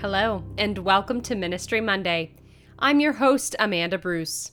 Hello, 0.00 0.42
and 0.56 0.78
welcome 0.78 1.20
to 1.20 1.34
Ministry 1.34 1.82
Monday. 1.82 2.32
I'm 2.78 3.00
your 3.00 3.12
host, 3.12 3.54
Amanda 3.58 3.98
Bruce. 3.98 4.52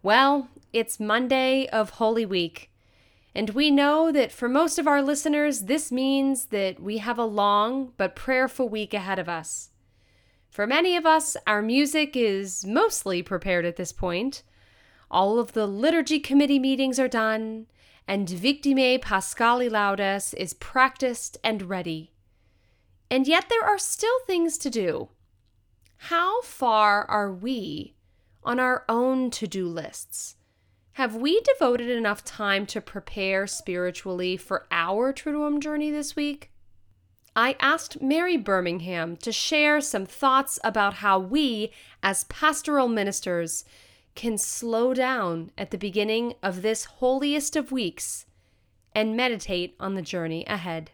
Well, 0.00 0.48
it's 0.72 1.00
Monday 1.00 1.66
of 1.70 1.90
Holy 1.90 2.24
Week, 2.24 2.70
and 3.34 3.50
we 3.50 3.72
know 3.72 4.12
that 4.12 4.30
for 4.30 4.48
most 4.48 4.78
of 4.78 4.86
our 4.86 5.02
listeners, 5.02 5.62
this 5.62 5.90
means 5.90 6.46
that 6.46 6.80
we 6.80 6.98
have 6.98 7.18
a 7.18 7.24
long 7.24 7.94
but 7.96 8.14
prayerful 8.14 8.68
week 8.68 8.94
ahead 8.94 9.18
of 9.18 9.28
us. 9.28 9.70
For 10.48 10.68
many 10.68 10.94
of 10.94 11.04
us, 11.04 11.36
our 11.48 11.62
music 11.62 12.16
is 12.16 12.64
mostly 12.64 13.24
prepared 13.24 13.64
at 13.64 13.74
this 13.74 13.90
point. 13.90 14.44
All 15.10 15.40
of 15.40 15.52
the 15.52 15.66
liturgy 15.66 16.20
committee 16.20 16.60
meetings 16.60 17.00
are 17.00 17.08
done, 17.08 17.66
and 18.06 18.28
Victimae 18.28 19.00
Paschali 19.00 19.68
Laudes 19.68 20.32
is 20.34 20.54
practiced 20.54 21.38
and 21.42 21.62
ready. 21.62 22.12
And 23.10 23.26
yet 23.26 23.48
there 23.48 23.64
are 23.64 23.78
still 23.78 24.20
things 24.26 24.56
to 24.58 24.70
do. 24.70 25.08
How 25.96 26.40
far 26.42 27.04
are 27.04 27.32
we 27.32 27.94
on 28.44 28.60
our 28.60 28.84
own 28.88 29.30
to 29.32 29.46
do 29.46 29.66
lists? 29.66 30.36
Have 30.92 31.16
we 31.16 31.40
devoted 31.40 31.90
enough 31.90 32.24
time 32.24 32.66
to 32.66 32.80
prepare 32.80 33.46
spiritually 33.46 34.36
for 34.36 34.66
our 34.70 35.12
Triduum 35.12 35.60
journey 35.60 35.90
this 35.90 36.14
week? 36.14 36.50
I 37.34 37.56
asked 37.60 38.02
Mary 38.02 38.36
Birmingham 38.36 39.16
to 39.18 39.32
share 39.32 39.80
some 39.80 40.04
thoughts 40.04 40.58
about 40.64 40.94
how 40.94 41.18
we, 41.18 41.72
as 42.02 42.24
pastoral 42.24 42.88
ministers, 42.88 43.64
can 44.14 44.36
slow 44.36 44.92
down 44.92 45.52
at 45.56 45.70
the 45.70 45.78
beginning 45.78 46.34
of 46.42 46.62
this 46.62 46.84
holiest 46.84 47.56
of 47.56 47.72
weeks 47.72 48.26
and 48.94 49.16
meditate 49.16 49.76
on 49.78 49.94
the 49.94 50.02
journey 50.02 50.44
ahead. 50.46 50.90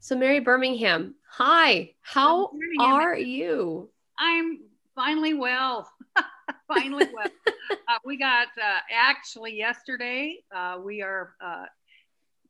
So, 0.00 0.16
Mary 0.16 0.40
Birmingham, 0.40 1.14
hi, 1.30 1.94
how 2.02 2.50
are 2.80 3.16
you? 3.16 3.88
I'm 4.18 4.60
finally 4.94 5.34
well. 5.34 5.90
finally 6.68 7.06
well. 7.12 7.26
uh, 7.70 7.98
we 8.04 8.16
got 8.16 8.48
uh, 8.58 8.78
actually 8.92 9.56
yesterday, 9.56 10.38
uh, 10.54 10.78
we 10.82 11.02
are 11.02 11.34
uh, 11.40 11.66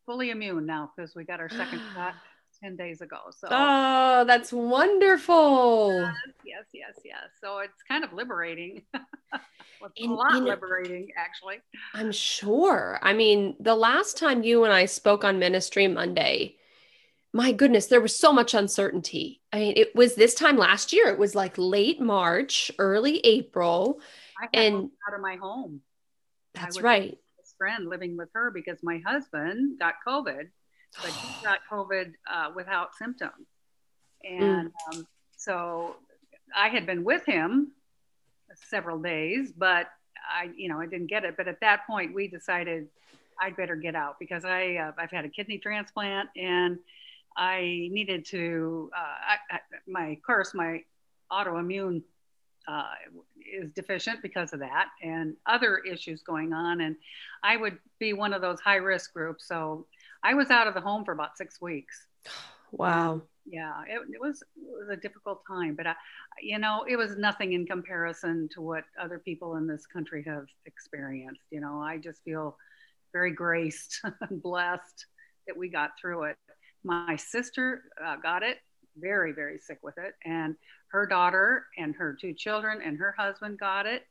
fully 0.07 0.31
immune 0.31 0.65
now 0.65 0.91
because 0.97 1.15
we 1.15 1.25
got 1.25 1.41
our 1.41 1.51
second 1.51 1.81
shot 1.95 2.15
10 2.63 2.77
days 2.77 3.01
ago. 3.01 3.19
So, 3.31 3.49
oh, 3.51 4.25
that's 4.27 4.53
wonderful. 4.53 6.01
yes, 6.45 6.65
yes, 6.73 6.95
yes. 7.05 7.25
So, 7.41 7.59
it's 7.59 7.83
kind 7.87 8.05
of 8.05 8.13
liberating. 8.13 8.83
a 8.95 10.05
lot 10.07 10.43
liberating, 10.43 11.09
actually. 11.17 11.59
I'm 11.95 12.13
sure. 12.13 12.99
I 13.03 13.13
mean, 13.13 13.57
the 13.61 13.77
last 13.77 14.17
time 14.17 14.43
you 14.43 14.65
and 14.65 14.73
I 14.73 14.87
spoke 14.87 15.25
on 15.25 15.39
Ministry 15.39 15.87
Monday, 15.89 16.57
my 17.33 17.53
goodness, 17.53 17.87
there 17.87 18.01
was 18.01 18.17
so 18.17 18.33
much 18.33 18.55
uncertainty. 18.55 19.43
I 19.53 19.59
mean, 19.59 19.75
it 19.77 19.95
was 19.95 20.15
this 20.15 20.35
time 20.35 20.57
last 20.57 20.93
year. 20.93 21.09
It 21.09 21.19
was 21.19 21.35
like 21.35 21.55
late 21.57 22.01
March, 22.01 22.71
early 22.79 23.19
April, 23.21 24.01
and 24.53 24.91
out 25.07 25.15
of 25.15 25.21
my 25.21 25.37
home. 25.37 25.83
That's 26.55 26.81
right. 26.81 27.19
Friend 27.59 27.89
living 27.89 28.17
with 28.17 28.29
her 28.35 28.53
because 28.53 28.79
my 28.85 29.03
husband 29.05 29.81
got 29.81 29.95
COVID, 30.07 30.49
but 31.03 31.11
he 31.11 31.29
got 31.45 31.59
COVID 31.71 32.13
uh, 32.31 32.53
without 32.55 32.95
symptoms, 32.95 33.49
and 34.23 34.71
mm. 34.71 34.97
um, 34.97 35.07
so 35.37 35.97
I 36.55 36.69
had 36.69 36.87
been 36.87 37.05
with 37.05 37.25
him 37.27 37.73
several 38.55 38.99
days, 39.01 39.53
but 39.57 39.89
I, 40.31 40.51
you 40.57 40.69
know, 40.69 40.81
I 40.81 40.87
didn't 40.87 41.09
get 41.09 41.25
it. 41.25 41.37
But 41.37 41.49
at 41.49 41.61
that 41.61 41.87
point, 41.87 42.15
we 42.15 42.29
decided 42.29 42.89
I'd 43.41 43.57
better 43.57 43.77
get 43.77 43.95
out 43.95 44.19
because 44.19 44.45
I, 44.45 44.77
uh, 44.77 44.93
I've 44.99 45.11
had 45.11 45.25
a 45.25 45.29
kidney 45.29 45.59
transplant 45.59 46.29
and 46.37 46.79
I 47.39 47.89
needed 47.93 48.25
to, 48.27 48.91
uh, 48.95 48.99
I, 48.99 49.57
I, 49.57 49.59
my, 49.87 50.19
course, 50.27 50.55
my 50.55 50.83
autoimmune 51.31 52.03
uh, 52.67 52.83
is 53.51 53.73
deficient 53.73 54.21
because 54.23 54.53
of 54.53 54.59
that 54.59 54.89
and 55.03 55.37
other 55.47 55.79
issues 55.79 56.23
going 56.23 56.53
on. 56.53 56.81
And 56.81 56.97
I 57.43 57.57
would 57.57 57.79
be 58.01 58.13
one 58.13 58.35
of 58.35 58.43
those 58.43 58.61
high 58.61 58.77
risk 58.77 59.15
groups. 59.15 59.47
So 59.47 59.87
I 60.23 60.35
was 60.35 60.51
out 60.51 60.67
of 60.67 60.75
the 60.75 60.81
home 60.81 61.05
for 61.05 61.13
about 61.13 61.37
six 61.37 61.61
weeks. 61.61 62.07
Wow. 62.71 63.23
Yeah, 63.47 63.81
it, 63.89 63.99
it, 64.13 64.21
was, 64.21 64.43
it 64.43 64.63
was 64.63 64.91
a 64.91 64.97
difficult 65.01 65.41
time, 65.49 65.75
but 65.75 65.87
I, 65.87 65.95
you 66.43 66.59
know, 66.59 66.85
it 66.87 66.97
was 66.97 67.17
nothing 67.17 67.55
in 67.55 67.65
comparison 67.65 68.47
to 68.53 68.61
what 68.61 68.85
other 69.01 69.19
people 69.19 69.57
in 69.57 69.67
this 69.67 69.87
country 69.87 70.23
have 70.25 70.45
experienced. 70.67 71.41
You 71.51 71.63
know, 71.63 71.81
I 71.81 71.97
just 71.97 72.23
feel 72.25 72.59
very 73.11 73.31
graced 73.31 74.03
and 74.29 74.43
blessed 74.43 75.07
that 75.47 75.57
we 75.57 75.71
got 75.71 75.93
through 75.99 76.25
it. 76.25 76.37
My 76.85 77.17
sister 77.17 77.83
uh, 78.05 78.17
got 78.17 78.43
it, 78.43 78.59
very, 78.97 79.33
very 79.33 79.59
sick 79.59 79.79
with 79.83 79.99
it. 79.99 80.15
And 80.25 80.57
her 80.89 81.07
daughter 81.07 81.67
and 81.77 81.95
her 81.97 82.17
two 82.19 82.33
children 82.35 82.81
and 82.85 82.99
her 82.99 83.15
husband 83.19 83.59
got 83.59 83.87
it. 83.87 84.05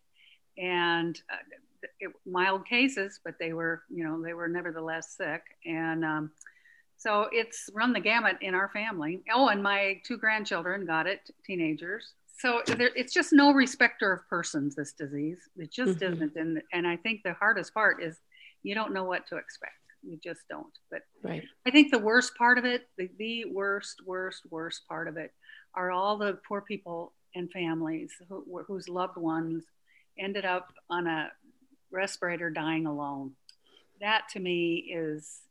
And 0.57 1.19
uh, 1.31 1.37
it, 1.99 2.11
mild 2.25 2.67
cases, 2.67 3.19
but 3.23 3.35
they 3.39 3.53
were, 3.53 3.83
you 3.89 4.03
know, 4.03 4.21
they 4.21 4.33
were 4.33 4.47
nevertheless 4.47 5.15
sick. 5.15 5.41
And 5.65 6.03
um, 6.03 6.31
so 6.97 7.27
it's 7.31 7.69
run 7.73 7.93
the 7.93 7.99
gamut 7.99 8.37
in 8.41 8.53
our 8.55 8.69
family. 8.69 9.21
Oh, 9.33 9.49
and 9.49 9.61
my 9.61 10.01
two 10.05 10.17
grandchildren 10.17 10.85
got 10.85 11.07
it, 11.07 11.21
teenagers. 11.45 12.13
So 12.39 12.61
there, 12.67 12.91
it's 12.95 13.13
just 13.13 13.33
no 13.33 13.51
respecter 13.51 14.13
of 14.13 14.27
persons, 14.29 14.75
this 14.75 14.93
disease. 14.93 15.39
It 15.57 15.71
just 15.71 15.99
mm-hmm. 15.99 16.13
isn't. 16.13 16.35
And, 16.35 16.61
and 16.73 16.87
I 16.87 16.97
think 16.97 17.21
the 17.23 17.33
hardest 17.33 17.73
part 17.73 18.03
is 18.03 18.17
you 18.63 18.75
don't 18.75 18.93
know 18.93 19.03
what 19.03 19.27
to 19.27 19.37
expect 19.37 19.73
you 20.03 20.17
just 20.23 20.41
don't. 20.49 20.73
But 20.91 21.01
right. 21.23 21.43
I 21.65 21.71
think 21.71 21.91
the 21.91 21.99
worst 21.99 22.35
part 22.37 22.57
of 22.57 22.65
it, 22.65 22.87
the, 22.97 23.09
the 23.17 23.45
worst, 23.45 24.01
worst, 24.05 24.43
worst 24.49 24.87
part 24.87 25.07
of 25.07 25.17
it, 25.17 25.31
are 25.73 25.91
all 25.91 26.17
the 26.17 26.39
poor 26.47 26.61
people 26.61 27.13
and 27.35 27.51
families 27.51 28.11
who, 28.29 28.63
whose 28.67 28.89
loved 28.89 29.17
ones 29.17 29.63
ended 30.19 30.45
up 30.45 30.73
on 30.89 31.07
a 31.07 31.31
respirator 31.91 32.49
dying 32.49 32.85
alone. 32.85 33.31
That 34.01 34.23
to 34.33 34.39
me 34.39 34.91
is 34.93 35.41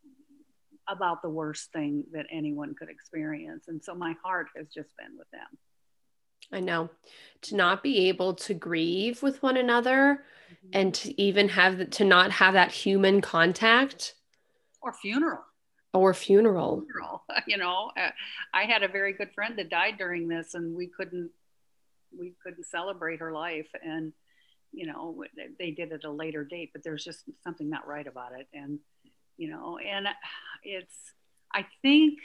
about 0.88 1.22
the 1.22 1.30
worst 1.30 1.72
thing 1.72 2.04
that 2.12 2.26
anyone 2.30 2.74
could 2.74 2.88
experience. 2.88 3.64
And 3.68 3.82
so 3.82 3.94
my 3.94 4.14
heart 4.24 4.48
has 4.56 4.66
just 4.68 4.90
been 4.96 5.16
with 5.18 5.30
them. 5.30 5.58
I 6.52 6.60
know. 6.60 6.90
To 7.42 7.56
not 7.56 7.82
be 7.82 8.08
able 8.08 8.34
to 8.34 8.54
grieve 8.54 9.22
with 9.22 9.42
one 9.42 9.56
another 9.56 10.24
mm-hmm. 10.46 10.68
and 10.72 10.94
to 10.94 11.20
even 11.20 11.48
have 11.48 11.78
the, 11.78 11.86
to 11.86 12.04
not 12.04 12.30
have 12.32 12.54
that 12.54 12.70
human 12.70 13.20
contact 13.20 14.14
or 14.82 14.92
funeral 14.92 15.44
or 15.96 16.14
funeral. 16.14 16.82
funeral. 16.82 17.22
You 17.46 17.58
know, 17.58 17.90
uh, 17.96 18.10
I 18.52 18.64
had 18.64 18.82
a 18.82 18.88
very 18.88 19.12
good 19.12 19.32
friend 19.34 19.58
that 19.58 19.70
died 19.70 19.96
during 19.98 20.28
this, 20.28 20.54
and 20.54 20.74
we 20.74 20.86
couldn't 20.88 21.30
we 22.18 22.34
couldn't 22.42 22.64
celebrate 22.64 23.20
her 23.20 23.32
life, 23.32 23.68
and 23.82 24.12
you 24.72 24.86
know 24.86 25.22
they 25.58 25.70
did 25.70 25.92
at 25.92 26.04
a 26.04 26.10
later 26.10 26.44
date, 26.44 26.70
but 26.72 26.82
there's 26.82 27.04
just 27.04 27.24
something 27.44 27.68
not 27.68 27.86
right 27.86 28.06
about 28.06 28.32
it, 28.38 28.48
and 28.52 28.78
you 29.36 29.50
know, 29.50 29.78
and 29.78 30.08
it's 30.62 30.96
I 31.52 31.66
think 31.82 32.18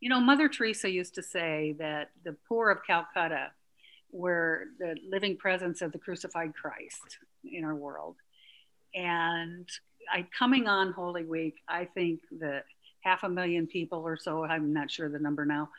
you 0.00 0.08
know 0.08 0.20
Mother 0.20 0.48
Teresa 0.48 0.90
used 0.90 1.14
to 1.14 1.22
say 1.22 1.76
that 1.78 2.10
the 2.24 2.36
poor 2.48 2.70
of 2.70 2.78
Calcutta 2.86 3.52
were 4.10 4.64
the 4.78 4.96
living 5.08 5.36
presence 5.36 5.82
of 5.82 5.92
the 5.92 5.98
crucified 5.98 6.54
Christ 6.54 7.18
in 7.44 7.64
our 7.64 7.74
world, 7.74 8.16
and 8.94 9.68
I 10.10 10.26
coming 10.36 10.66
on 10.66 10.92
Holy 10.92 11.24
Week, 11.24 11.56
I 11.68 11.84
think 11.84 12.20
that 12.40 12.64
half 13.02 13.22
a 13.22 13.28
million 13.28 13.66
people 13.66 14.00
or 14.00 14.16
so, 14.16 14.44
I'm 14.44 14.72
not 14.72 14.90
sure 14.90 15.08
the 15.08 15.18
number 15.18 15.44
now, 15.44 15.70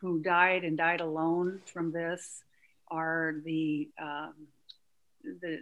who 0.00 0.20
died 0.20 0.64
and 0.64 0.76
died 0.76 1.00
alone 1.00 1.60
from 1.66 1.92
this 1.92 2.42
are 2.88 3.34
the 3.44 3.88
um, 4.00 4.34
the 5.40 5.58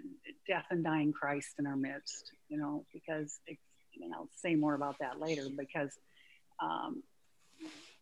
death 0.47 0.67
and 0.71 0.85
dying 0.85 1.13
Christ 1.13 1.55
in 1.59 1.67
our 1.67 1.77
midst, 1.77 2.33
you 2.49 2.59
know, 2.59 2.85
because 2.93 3.41
it, 3.47 3.59
and 4.03 4.13
I'll 4.13 4.29
say 4.37 4.55
more 4.55 4.75
about 4.75 4.99
that 4.99 5.21
later 5.21 5.47
because 5.57 5.97
um, 6.61 7.03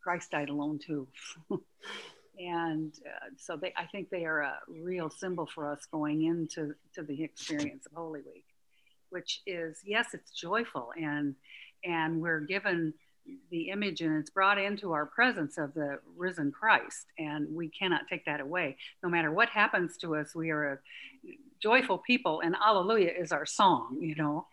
Christ 0.03 0.31
died 0.31 0.49
alone 0.49 0.79
too. 0.85 1.07
and 2.39 2.93
uh, 3.07 3.31
so 3.39 3.57
they, 3.57 3.73
I 3.77 3.87
think 3.87 4.11
they 4.11 4.25
are 4.25 4.41
a 4.41 4.59
real 4.69 5.11
symbol 5.11 5.49
for 5.55 5.71
us 5.71 5.87
going 5.91 6.25
into 6.25 6.75
to 6.95 7.03
the 7.03 7.23
experience 7.23 7.87
of 7.87 7.93
Holy 7.93 8.21
Week, 8.21 8.45
which 9.13 9.43
is 9.47 9.79
yes, 9.85 10.09
it's 10.15 10.33
joyful 10.33 10.93
and 11.01 11.35
and 11.85 12.21
we're 12.21 12.41
given 12.41 12.95
the 13.51 13.71
image 13.71 14.01
and 14.01 14.19
it's 14.19 14.31
brought 14.31 14.59
into 14.59 14.93
our 14.93 15.07
presence 15.07 15.59
of 15.59 15.75
the 15.75 15.99
risen 16.17 16.51
Christ, 16.51 17.07
and 17.19 17.47
we 17.55 17.69
cannot 17.69 18.09
take 18.09 18.25
that 18.25 18.41
away. 18.41 18.77
No 19.03 19.09
matter 19.09 19.31
what 19.31 19.49
happens 19.49 19.97
to 19.99 20.17
us, 20.17 20.35
we 20.35 20.51
are 20.51 20.73
a 20.73 20.79
joyful 21.61 21.99
people, 21.99 22.41
and 22.41 22.57
Alleluia 22.57 23.11
is 23.11 23.33
our 23.33 23.47
song, 23.47 23.99
you 24.01 24.15
know. 24.17 24.47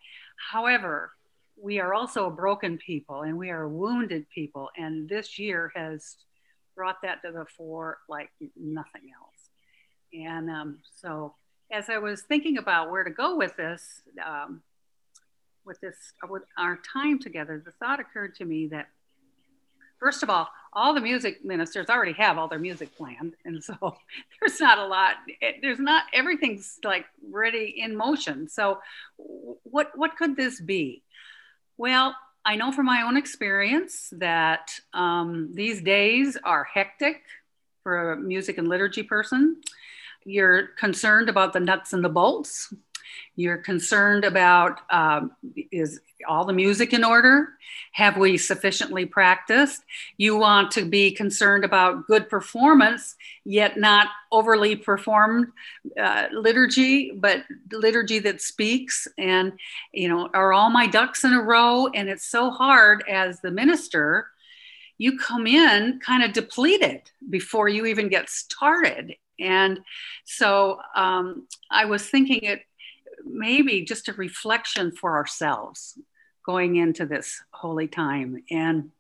However, 0.52 1.12
we 1.62 1.80
are 1.80 1.94
also 1.94 2.28
a 2.28 2.32
broken 2.32 2.78
people 2.78 3.24
and 3.24 3.38
we 3.38 3.50
are 3.50 3.68
wounded 3.68 4.30
people, 4.30 4.70
and 4.78 5.10
this 5.10 5.40
year 5.40 5.72
has 5.76 6.16
brought 6.76 7.02
that 7.04 7.22
to 7.24 7.32
the 7.32 7.46
fore 7.58 7.98
like 8.08 8.30
nothing 8.56 9.12
else. 9.20 9.50
And 10.14 10.50
um, 10.50 10.80
so, 11.02 11.36
as 11.72 11.90
I 11.90 11.98
was 11.98 12.22
thinking 12.22 12.58
about 12.58 12.90
where 12.90 13.04
to 13.04 13.10
go 13.10 13.38
with 13.38 13.56
this, 13.56 14.02
um, 14.26 14.62
with 15.66 15.80
this 15.82 15.96
with 16.28 16.44
our 16.58 16.80
time 16.94 17.20
together, 17.20 17.62
the 17.64 17.72
thought 17.72 18.00
occurred 18.00 18.36
to 18.36 18.46
me 18.46 18.68
that 18.68 18.90
first 20.00 20.24
of 20.24 20.30
all, 20.30 20.48
all 20.74 20.94
the 20.94 21.02
music 21.02 21.44
ministers 21.44 21.90
already 21.90 22.14
have 22.14 22.38
all 22.38 22.48
their 22.48 22.60
music 22.60 22.96
planned, 22.98 23.34
and 23.46 23.64
so 23.64 23.76
there's 24.40 24.60
not 24.60 24.78
a 24.78 24.86
lot. 24.86 25.16
There's 25.62 25.80
not 25.80 26.04
everything's 26.14 26.80
like 26.84 27.06
ready 27.30 27.76
in 27.78 27.96
motion. 27.96 28.48
So, 28.48 28.80
what 29.18 29.92
what 29.96 30.18
could 30.18 30.36
this 30.36 30.60
be? 30.60 31.04
Well, 31.78 32.16
I 32.46 32.56
know 32.56 32.72
from 32.72 32.86
my 32.86 33.04
own 33.04 33.18
experience 33.18 34.10
that 34.14 34.72
um, 34.94 35.52
these 35.54 35.82
days 35.82 36.38
are 36.44 36.64
hectic 36.64 37.22
for 37.84 38.14
a 38.14 38.18
music 38.18 38.58
and 38.58 38.68
liturgy 38.68 39.04
person. 39.04 39.62
You're 40.26 40.68
concerned 40.68 41.30
about 41.30 41.54
the 41.54 41.60
nuts 41.60 41.94
and 41.94 42.04
the 42.04 42.10
bolts 42.10 42.74
you're 43.36 43.58
concerned 43.58 44.26
about 44.26 44.82
um, 44.90 45.32
is 45.72 46.02
all 46.28 46.44
the 46.44 46.54
music 46.54 46.94
in 46.94 47.06
order? 47.06 47.54
Have 47.94 48.18
we 48.18 48.38
sufficiently 48.38 49.06
practiced? 49.06 49.82
You 50.18 50.36
want 50.38 50.72
to 50.72 50.84
be 50.84 51.12
concerned 51.12 51.64
about 51.64 52.06
good 52.06 52.28
performance, 52.28 53.16
yet 53.46 53.78
not 53.78 54.08
overly 54.32 54.76
performed 54.76 55.48
uh, 55.98 56.28
liturgy, 56.34 57.12
but 57.12 57.46
liturgy 57.72 58.20
that 58.20 58.42
speaks. 58.42 59.08
And, 59.18 59.54
you 59.94 60.10
know, 60.10 60.30
are 60.34 60.52
all 60.52 60.70
my 60.70 60.88
ducks 60.88 61.24
in 61.24 61.32
a 61.32 61.42
row? 61.42 61.88
And 61.88 62.10
it's 62.10 62.26
so 62.26 62.52
hard 62.52 63.06
as 63.08 63.40
the 63.40 63.52
minister. 63.52 64.28
You 64.98 65.18
come 65.18 65.48
in 65.48 66.02
kind 66.06 66.24
of 66.24 66.34
depleted 66.34 67.10
before 67.30 67.70
you 67.70 67.86
even 67.86 68.10
get 68.10 68.30
started. 68.30 69.16
And 69.40 69.80
so 70.26 70.80
um, 70.96 71.48
I 71.72 71.86
was 71.86 72.08
thinking 72.08 72.42
it 72.44 72.62
maybe 73.26 73.84
just 73.84 74.08
a 74.08 74.14
reflection 74.14 74.92
for 74.92 75.18
ourselves 75.18 75.98
going 76.46 76.78
into 76.78 77.06
this 77.06 77.42
holy 77.52 77.88
time. 77.88 78.44
And 78.50 78.92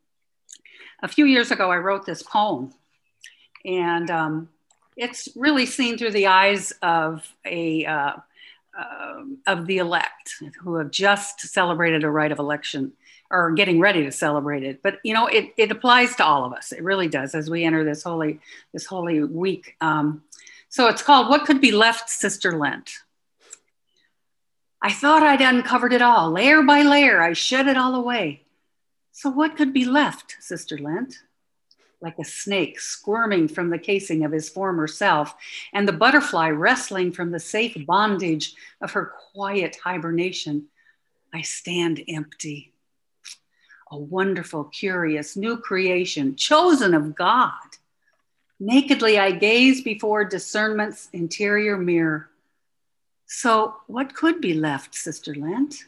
a 1.02 1.08
few 1.08 1.26
years 1.26 1.52
ago, 1.52 1.72
I 1.72 1.78
wrote 1.78 2.06
this 2.06 2.22
poem, 2.22 2.74
and 3.66 4.12
um, 4.12 4.50
it's 4.98 5.30
really 5.36 5.66
seen 5.66 5.98
through 5.98 6.12
the 6.12 6.28
eyes 6.28 6.74
of 6.82 7.34
a 7.46 7.86
uh, 7.86 8.14
uh, 8.78 9.24
of 9.48 9.66
the 9.66 9.78
elect 9.78 10.36
who 10.62 10.76
have 10.76 10.92
just 10.92 11.40
celebrated 11.42 12.04
a 12.04 12.10
rite 12.10 12.32
of 12.32 12.40
election 12.40 12.94
or 13.32 13.52
getting 13.52 13.80
ready 13.80 14.04
to 14.04 14.12
celebrate 14.12 14.64
it. 14.64 14.82
But 14.82 15.00
you 15.04 15.14
know, 15.14 15.28
it, 15.28 15.54
it 15.58 15.72
applies 15.72 16.16
to 16.16 16.26
all 16.26 16.46
of 16.46 16.54
us. 16.54 16.72
It 16.72 16.84
really 16.84 17.08
does 17.08 17.36
as 17.36 17.50
we 17.50 17.64
enter 17.64 17.84
this 17.84 18.04
holy 18.04 18.40
this 18.74 18.86
holy 18.86 19.24
week. 19.24 19.76
Um, 19.82 20.24
so 20.70 20.88
it's 20.88 21.02
called 21.02 21.30
"What 21.30 21.46
Could 21.46 21.60
Be 21.60 21.72
Left, 21.72 22.10
Sister 22.10 22.58
Lent." 22.58 23.00
I 24.82 24.94
thought 24.94 25.24
I'd 25.24 25.42
uncovered 25.42 25.92
it 25.92 26.02
all. 26.02 26.32
Layer 26.32 26.62
by 26.62 26.84
layer, 26.84 27.22
I 27.22 27.34
shed 27.34 27.68
it 27.68 27.78
all 27.78 27.96
away. 27.96 28.44
So 29.12 29.30
what 29.30 29.58
could 29.58 29.74
be 29.74 29.84
left, 29.84 30.38
Sister 30.40 30.78
Lent? 30.78 31.16
Like 32.00 32.18
a 32.18 32.24
snake 32.24 32.80
squirming 32.80 33.50
from 33.50 33.70
the 33.70 33.78
casing 33.78 34.24
of 34.24 34.32
his 34.32 34.48
former 34.48 34.88
self, 34.88 35.36
and 35.74 35.86
the 35.86 35.92
butterfly 35.92 36.48
wrestling 36.48 37.12
from 37.12 37.32
the 37.32 37.42
safe 37.42 37.76
bondage 37.86 38.56
of 38.80 38.92
her 38.94 39.12
quiet 39.34 39.78
hibernation, 39.84 40.68
I 41.34 41.42
stand 41.42 42.02
empty. 42.08 42.72
A 43.92 43.98
wonderful, 43.98 44.64
curious 44.64 45.36
new 45.36 45.58
creation, 45.58 46.38
chosen 46.38 46.94
of 46.94 47.16
God. 47.16 47.69
Nakedly 48.60 49.18
I 49.18 49.32
gaze 49.32 49.82
before 49.82 50.26
discernment's 50.26 51.10
interior 51.14 51.78
mirror 51.78 52.30
so, 53.32 53.76
what 53.86 54.16
could 54.16 54.42
be 54.42 54.56
left, 54.56 54.96
Sister 54.96 55.36
Lent? 55.36 55.86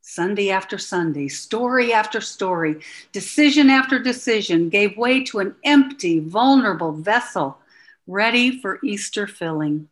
Sunday 0.00 0.50
after 0.50 0.78
Sunday, 0.78 1.26
story 1.26 1.92
after 1.92 2.20
story, 2.20 2.80
decision 3.10 3.68
after 3.68 3.98
decision 3.98 4.68
gave 4.68 4.96
way 4.96 5.24
to 5.24 5.40
an 5.40 5.56
empty, 5.64 6.20
vulnerable 6.20 6.92
vessel 6.92 7.58
ready 8.06 8.60
for 8.60 8.78
Easter 8.84 9.26
filling. 9.26 9.88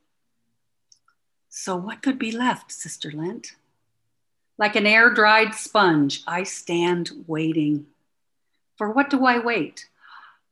So, 1.49 1.75
what 1.75 2.03
could 2.03 2.21
be 2.21 2.31
left, 2.31 2.71
Sister 2.71 3.11
Lent? 3.11 3.57
Like 4.57 4.77
an 4.77 4.87
air 4.87 5.13
dried 5.13 5.57
sponge, 5.57 6.23
I 6.25 6.45
stand 6.45 7.11
waiting. 7.27 7.87
For 8.77 8.93
what 8.93 9.11
do 9.11 9.27
I 9.27 9.41
wait? 9.41 9.90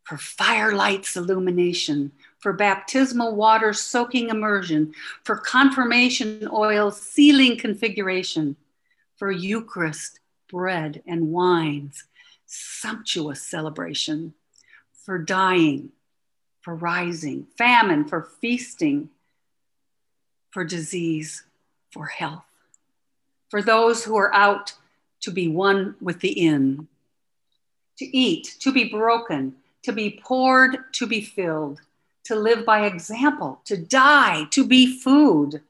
For 0.08 0.16
firelight's 0.16 1.19
illumination, 1.19 2.12
for 2.38 2.55
baptismal 2.55 3.37
water 3.37 3.75
soaking 3.75 4.31
immersion, 4.31 4.94
for 5.22 5.37
confirmation 5.37 6.49
oil 6.50 6.90
sealing 6.90 7.58
configuration, 7.58 8.56
for 9.16 9.31
Eucharist, 9.31 10.20
bread, 10.50 11.02
and 11.06 11.31
wines, 11.31 12.05
sumptuous 12.46 13.43
celebration, 13.43 14.32
for 15.05 15.19
dying, 15.19 15.91
for 16.62 16.74
rising, 16.74 17.46
famine, 17.58 18.06
for 18.06 18.31
feasting, 18.41 19.10
for 20.48 20.65
disease, 20.65 21.43
for 21.91 22.06
health, 22.06 22.46
for 23.50 23.60
those 23.60 24.05
who 24.05 24.17
are 24.17 24.34
out 24.34 24.72
to 25.20 25.31
be 25.31 25.48
one 25.48 25.96
with 26.00 26.20
the 26.20 26.32
inn, 26.32 26.88
to 27.98 28.17
eat, 28.17 28.56
to 28.60 28.72
be 28.72 28.84
broken, 28.84 29.55
to 29.82 29.93
be 29.93 30.20
poured, 30.23 30.93
to 30.93 31.06
be 31.06 31.20
filled 31.20 31.81
to 32.29 32.37
live 32.37 32.67
by 32.67 32.85
example, 32.85 33.58
to 33.65 33.75
die, 33.75 34.44
to 34.51 34.67
be 34.67 35.01
food 35.01 35.63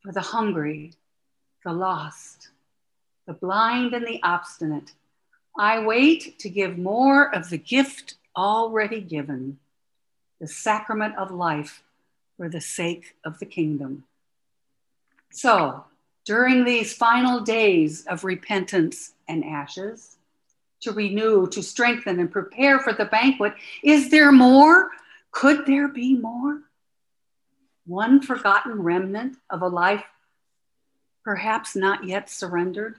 for 0.00 0.12
the 0.12 0.20
hungry, 0.20 0.92
the 1.64 1.72
lost, 1.72 2.50
the 3.26 3.32
blind, 3.32 3.92
and 3.92 4.06
the 4.06 4.20
obstinate. 4.22 4.92
I 5.58 5.84
wait 5.84 6.38
to 6.38 6.48
give 6.48 6.78
more 6.78 7.34
of 7.34 7.50
the 7.50 7.58
gift 7.58 8.14
already 8.36 9.00
given, 9.00 9.58
the 10.40 10.46
sacrament 10.46 11.16
of 11.16 11.32
life 11.32 11.82
for 12.36 12.48
the 12.48 12.60
sake 12.60 13.16
of 13.24 13.40
the 13.40 13.46
kingdom. 13.46 14.04
So, 15.32 15.86
during 16.24 16.64
these 16.64 16.94
final 16.94 17.40
days 17.40 18.06
of 18.06 18.22
repentance 18.22 19.14
and 19.26 19.44
ashes, 19.44 20.17
to 20.80 20.92
renew, 20.92 21.46
to 21.48 21.62
strengthen, 21.62 22.20
and 22.20 22.30
prepare 22.30 22.78
for 22.78 22.92
the 22.92 23.04
banquet, 23.04 23.54
is 23.82 24.10
there 24.10 24.32
more? 24.32 24.90
Could 25.30 25.66
there 25.66 25.88
be 25.88 26.16
more? 26.16 26.62
One 27.86 28.20
forgotten 28.20 28.82
remnant 28.82 29.36
of 29.50 29.62
a 29.62 29.68
life 29.68 30.04
perhaps 31.24 31.76
not 31.76 32.04
yet 32.04 32.30
surrendered, 32.30 32.96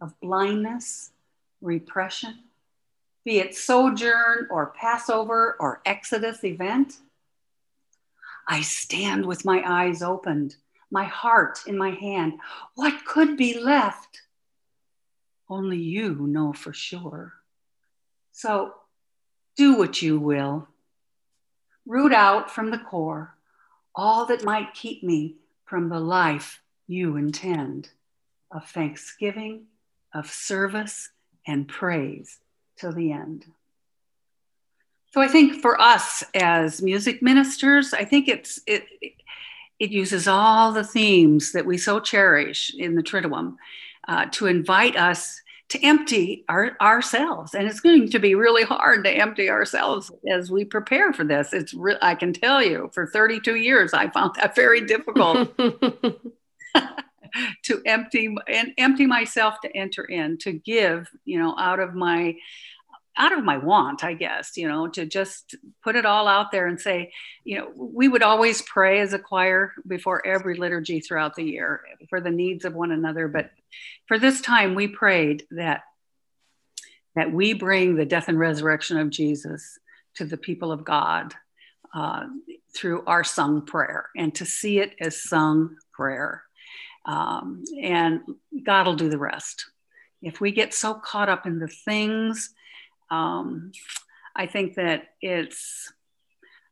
of 0.00 0.18
blindness, 0.20 1.12
repression, 1.62 2.40
be 3.24 3.38
it 3.38 3.56
sojourn 3.56 4.48
or 4.50 4.74
Passover 4.78 5.56
or 5.58 5.80
Exodus 5.86 6.44
event? 6.44 6.98
I 8.46 8.60
stand 8.60 9.24
with 9.24 9.46
my 9.46 9.62
eyes 9.66 10.02
opened, 10.02 10.56
my 10.90 11.04
heart 11.04 11.60
in 11.66 11.78
my 11.78 11.92
hand. 11.92 12.34
What 12.74 13.06
could 13.06 13.38
be 13.38 13.58
left? 13.58 14.20
Only 15.48 15.78
you 15.78 16.14
know 16.26 16.52
for 16.52 16.72
sure. 16.72 17.34
So 18.32 18.74
do 19.56 19.76
what 19.76 20.02
you 20.02 20.18
will 20.18 20.68
root 21.86 22.12
out 22.12 22.50
from 22.50 22.70
the 22.70 22.78
core 22.78 23.34
all 23.94 24.26
that 24.26 24.44
might 24.44 24.74
keep 24.74 25.02
me 25.02 25.36
from 25.64 25.88
the 25.88 26.00
life 26.00 26.60
you 26.86 27.16
intend 27.16 27.90
of 28.50 28.68
thanksgiving, 28.68 29.66
of 30.12 30.28
service, 30.30 31.10
and 31.46 31.68
praise 31.68 32.38
till 32.76 32.92
the 32.92 33.12
end. 33.12 33.44
So 35.12 35.20
I 35.20 35.28
think 35.28 35.60
for 35.62 35.80
us 35.80 36.24
as 36.34 36.82
music 36.82 37.22
ministers, 37.22 37.94
I 37.94 38.04
think 38.04 38.28
it's 38.28 38.60
it 38.66 38.84
it 39.78 39.90
uses 39.90 40.26
all 40.26 40.72
the 40.72 40.84
themes 40.84 41.52
that 41.52 41.66
we 41.66 41.78
so 41.78 42.00
cherish 42.00 42.72
in 42.76 42.94
the 42.94 43.02
Triduum 43.02 43.56
uh, 44.08 44.26
to 44.32 44.46
invite 44.46 44.96
us 44.96 45.40
to 45.70 45.82
empty 45.82 46.44
our, 46.48 46.76
ourselves. 46.80 47.54
And 47.54 47.66
it's 47.66 47.80
going 47.80 48.10
to 48.10 48.18
be 48.18 48.34
really 48.34 48.64
hard 48.64 49.04
to 49.04 49.10
empty 49.10 49.48
ourselves 49.48 50.10
as 50.30 50.50
we 50.50 50.64
prepare 50.64 51.12
for 51.12 51.24
this. 51.24 51.52
It's 51.52 51.72
re- 51.72 51.98
I 52.02 52.14
can 52.14 52.32
tell 52.32 52.62
you 52.62 52.90
for 52.92 53.06
32 53.06 53.56
years, 53.56 53.94
I 53.94 54.10
found 54.10 54.34
that 54.36 54.54
very 54.54 54.82
difficult 54.82 55.56
to 57.64 57.82
empty 57.86 58.34
and 58.48 58.72
empty 58.78 59.06
myself 59.06 59.60
to 59.62 59.76
enter 59.76 60.04
in, 60.04 60.38
to 60.38 60.52
give, 60.52 61.08
you 61.24 61.38
know, 61.38 61.56
out 61.58 61.80
of 61.80 61.94
my 61.94 62.36
out 63.16 63.32
of 63.32 63.44
my 63.44 63.56
want, 63.56 64.02
I 64.02 64.12
guess, 64.14 64.56
you 64.56 64.66
know, 64.66 64.88
to 64.88 65.06
just 65.06 65.54
put 65.84 65.94
it 65.94 66.04
all 66.04 66.26
out 66.26 66.50
there 66.50 66.66
and 66.66 66.80
say, 66.80 67.12
you 67.44 67.58
know, 67.58 67.70
we 67.76 68.08
would 68.08 68.24
always 68.24 68.60
pray 68.62 68.98
as 68.98 69.12
a 69.12 69.20
choir 69.20 69.72
before 69.86 70.26
every 70.26 70.56
liturgy 70.56 70.98
throughout 70.98 71.36
the 71.36 71.44
year 71.44 71.82
for 72.10 72.20
the 72.20 72.32
needs 72.32 72.64
of 72.64 72.74
one 72.74 72.90
another. 72.90 73.28
But 73.28 73.52
for 74.06 74.18
this 74.18 74.40
time, 74.40 74.74
we 74.74 74.88
prayed 74.88 75.44
that 75.50 75.82
that 77.16 77.32
we 77.32 77.52
bring 77.52 77.94
the 77.94 78.04
death 78.04 78.28
and 78.28 78.38
resurrection 78.38 78.98
of 78.98 79.08
Jesus 79.08 79.78
to 80.16 80.24
the 80.24 80.36
people 80.36 80.72
of 80.72 80.84
God 80.84 81.32
uh, 81.94 82.24
through 82.74 83.04
our 83.06 83.22
sung 83.22 83.64
prayer, 83.64 84.06
and 84.16 84.34
to 84.34 84.44
see 84.44 84.80
it 84.80 84.94
as 85.00 85.22
sung 85.22 85.76
prayer, 85.92 86.42
um, 87.06 87.62
and 87.80 88.20
God 88.64 88.86
will 88.86 88.96
do 88.96 89.08
the 89.08 89.18
rest. 89.18 89.66
If 90.22 90.40
we 90.40 90.50
get 90.50 90.74
so 90.74 90.94
caught 90.94 91.28
up 91.28 91.46
in 91.46 91.58
the 91.58 91.68
things 91.68 92.54
um, 93.10 93.72
I 94.36 94.46
think 94.46 94.74
that 94.74 95.04
it's 95.20 95.92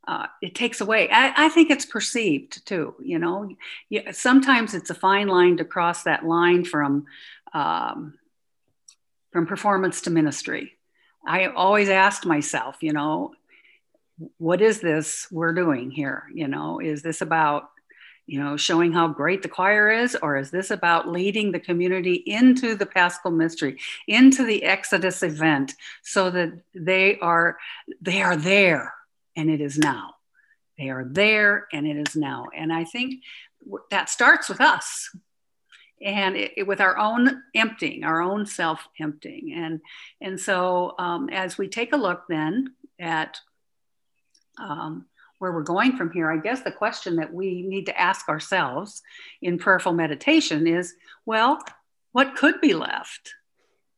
uh, 0.07 0.27
it 0.41 0.55
takes 0.55 0.81
away. 0.81 1.09
I, 1.11 1.47
I, 1.47 1.49
think 1.49 1.71
it's 1.71 1.87
perceived 1.87 2.67
too. 2.67 2.95
You 3.01 3.19
know, 3.19 3.55
sometimes 4.11 4.75
it's 4.75 4.91
a 4.91 4.95
fine 4.95 5.29
line 5.29 5.59
to 5.59 5.65
cross 5.65 6.03
that 6.03 6.25
line 6.25 6.65
from 6.65 7.07
um, 7.53 8.15
from 9.33 9.47
performance 9.47 10.03
to 10.03 10.11
ministry. 10.11 10.73
I 11.25 11.47
always 11.47 11.89
asked 11.89 12.27
myself, 12.27 12.79
you 12.81 12.93
know, 12.93 13.35
what 14.39 14.61
is 14.61 14.81
this 14.81 15.29
we're 15.31 15.55
doing 15.55 15.93
here? 15.93 16.25
You 16.35 16.49
know, 16.49 16.81
is 16.81 17.03
this 17.03 17.21
about 17.21 17.69
you 18.25 18.39
know, 18.39 18.57
showing 18.57 18.93
how 18.93 19.09
great 19.09 19.43
the 19.43 19.49
choir 19.49 19.91
is, 19.91 20.17
or 20.23 20.37
is 20.37 20.53
this 20.53 20.71
about 20.71 21.09
leading 21.09 21.51
the 21.51 21.59
community 21.59 22.15
into 22.15 22.77
the 22.77 22.87
Paschal 22.87 23.33
mystery, 23.33 23.79
into 24.07 24.45
the 24.45 24.63
Exodus 24.63 25.25
event, 25.25 25.75
so 26.03 26.31
that 26.31 26.53
they 26.73 27.19
are 27.19 27.59
they 28.01 28.23
are 28.23 28.37
there 28.37 28.95
and 29.37 29.51
it 29.51 29.61
is 29.61 29.79
now. 29.79 30.15
They 30.79 30.89
are 30.89 31.05
there 31.05 31.67
and 31.73 31.87
it 31.87 32.09
is 32.09 32.17
now. 32.17 32.47
And 32.55 32.73
I 32.73 32.85
think 32.85 33.23
that 33.91 34.09
starts 34.09 34.49
with 34.49 34.61
us 34.61 35.11
and 36.01 36.37
it, 36.37 36.53
it, 36.57 36.67
with 36.67 36.81
our 36.81 36.99
own 36.99 37.43
emptying, 37.55 38.05
our 38.05 38.21
own 38.21 38.47
self 38.47 38.81
emptying. 39.01 39.53
And, 39.55 39.81
and 40.21 40.41
so 40.41 40.95
um, 40.99 41.29
as 41.29 41.57
we 41.57 41.69
take 41.69 41.93
a 41.93 41.99
look 41.99 42.25
then 42.29 42.75
at 42.99 43.39
um, 44.59 45.07
where 45.39 45.53
we're 45.53 45.63
going 45.63 45.97
from 45.97 46.11
here, 46.11 46.31
I 46.31 46.39
guess 46.39 46.63
the 46.63 46.73
question 46.73 47.17
that 47.17 47.33
we 47.33 47.63
need 47.63 47.87
to 47.87 48.01
ask 48.01 48.29
ourselves 48.29 49.03
in 49.41 49.59
prayerful 49.59 49.93
meditation 49.93 50.67
is 50.67 50.95
well, 51.25 51.59
what 52.13 52.37
could 52.37 52.61
be 52.61 52.75
left? 52.75 53.35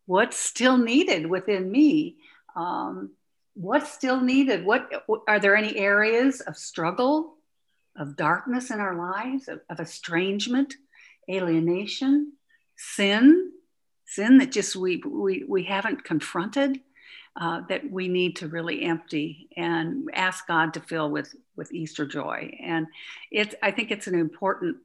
What's 0.06 0.38
still 0.38 0.76
needed 0.76 1.26
within 1.26 1.70
me? 1.70 2.16
Um, 2.54 3.12
what's 3.54 3.92
still 3.92 4.20
needed? 4.20 4.64
What 4.64 4.90
are 5.26 5.40
there 5.40 5.56
any 5.56 5.76
areas 5.76 6.40
of 6.40 6.56
struggle, 6.56 7.34
of 7.96 8.16
darkness 8.16 8.70
in 8.70 8.80
our 8.80 8.96
lives, 8.96 9.48
of, 9.48 9.60
of 9.70 9.80
estrangement, 9.80 10.74
alienation, 11.30 12.32
sin, 12.76 13.52
sin 14.06 14.38
that 14.38 14.52
just 14.52 14.76
we, 14.76 15.02
we, 15.06 15.44
we 15.48 15.64
haven't 15.64 16.04
confronted? 16.04 16.80
uh, 17.36 17.62
that 17.68 17.90
we 17.90 18.08
need 18.08 18.36
to 18.36 18.48
really 18.48 18.82
empty 18.82 19.48
and 19.56 20.08
ask 20.14 20.46
God 20.46 20.74
to 20.74 20.80
fill 20.80 21.10
with 21.10 21.34
with 21.56 21.72
Easter 21.72 22.06
joy. 22.06 22.56
And 22.62 22.86
it's 23.30 23.54
I 23.62 23.70
think 23.70 23.90
it's 23.90 24.06
an 24.06 24.14
important 24.14 24.76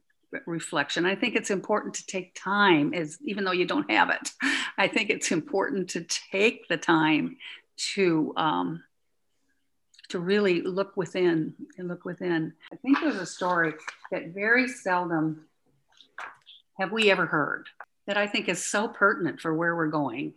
reflection. 0.46 1.06
I 1.06 1.14
think 1.14 1.34
it's 1.36 1.50
important 1.50 1.94
to 1.94 2.06
take 2.06 2.34
time, 2.40 2.92
as 2.94 3.18
even 3.22 3.44
though 3.44 3.52
you 3.52 3.66
don't 3.66 3.90
have 3.90 4.10
it. 4.10 4.32
I 4.78 4.88
think 4.88 5.10
it's 5.10 5.30
important 5.30 5.90
to 5.90 6.02
take 6.02 6.68
the 6.68 6.76
time 6.76 7.36
to 7.94 8.32
um, 8.36 8.82
to 10.10 10.18
really 10.18 10.60
look 10.62 10.96
within 10.96 11.54
and 11.78 11.88
look 11.88 12.04
within. 12.04 12.52
I 12.72 12.76
think 12.76 13.00
there's 13.00 13.16
a 13.16 13.26
story 13.26 13.74
that 14.10 14.28
very 14.28 14.68
seldom 14.68 15.46
have 16.78 16.92
we 16.92 17.10
ever 17.10 17.26
heard 17.26 17.68
that 18.06 18.16
I 18.16 18.26
think 18.26 18.48
is 18.48 18.64
so 18.64 18.88
pertinent 18.88 19.40
for 19.40 19.54
where 19.54 19.76
we're 19.76 19.86
going 19.86 20.34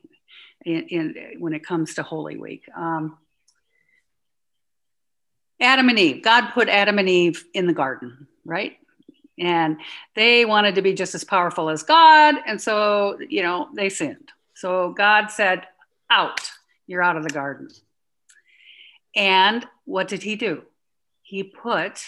in, 0.65 0.87
in 0.89 1.15
when 1.39 1.53
it 1.53 1.65
comes 1.65 1.95
to 1.95 2.03
Holy 2.03 2.37
Week. 2.37 2.63
Um, 2.75 3.17
Adam 5.59 5.89
and 5.89 5.97
Eve, 5.97 6.23
God 6.23 6.51
put 6.53 6.69
Adam 6.69 6.99
and 6.99 7.09
Eve 7.09 7.45
in 7.53 7.67
the 7.67 7.73
garden, 7.73 8.27
right? 8.45 8.77
And 9.39 9.77
they 10.15 10.45
wanted 10.45 10.75
to 10.75 10.81
be 10.81 10.93
just 10.93 11.15
as 11.15 11.23
powerful 11.23 11.69
as 11.69 11.81
God. 11.83 12.35
And 12.45 12.61
so, 12.61 13.17
you 13.27 13.41
know, 13.41 13.69
they 13.73 13.89
sinned. 13.89 14.31
So 14.53 14.91
God 14.91 15.31
said, 15.31 15.65
Out, 16.09 16.41
you're 16.87 17.03
out 17.03 17.17
of 17.17 17.23
the 17.23 17.29
garden. 17.29 17.69
And 19.15 19.65
what 19.85 20.07
did 20.07 20.23
he 20.23 20.35
do? 20.35 20.63
He 21.21 21.43
put 21.43 22.03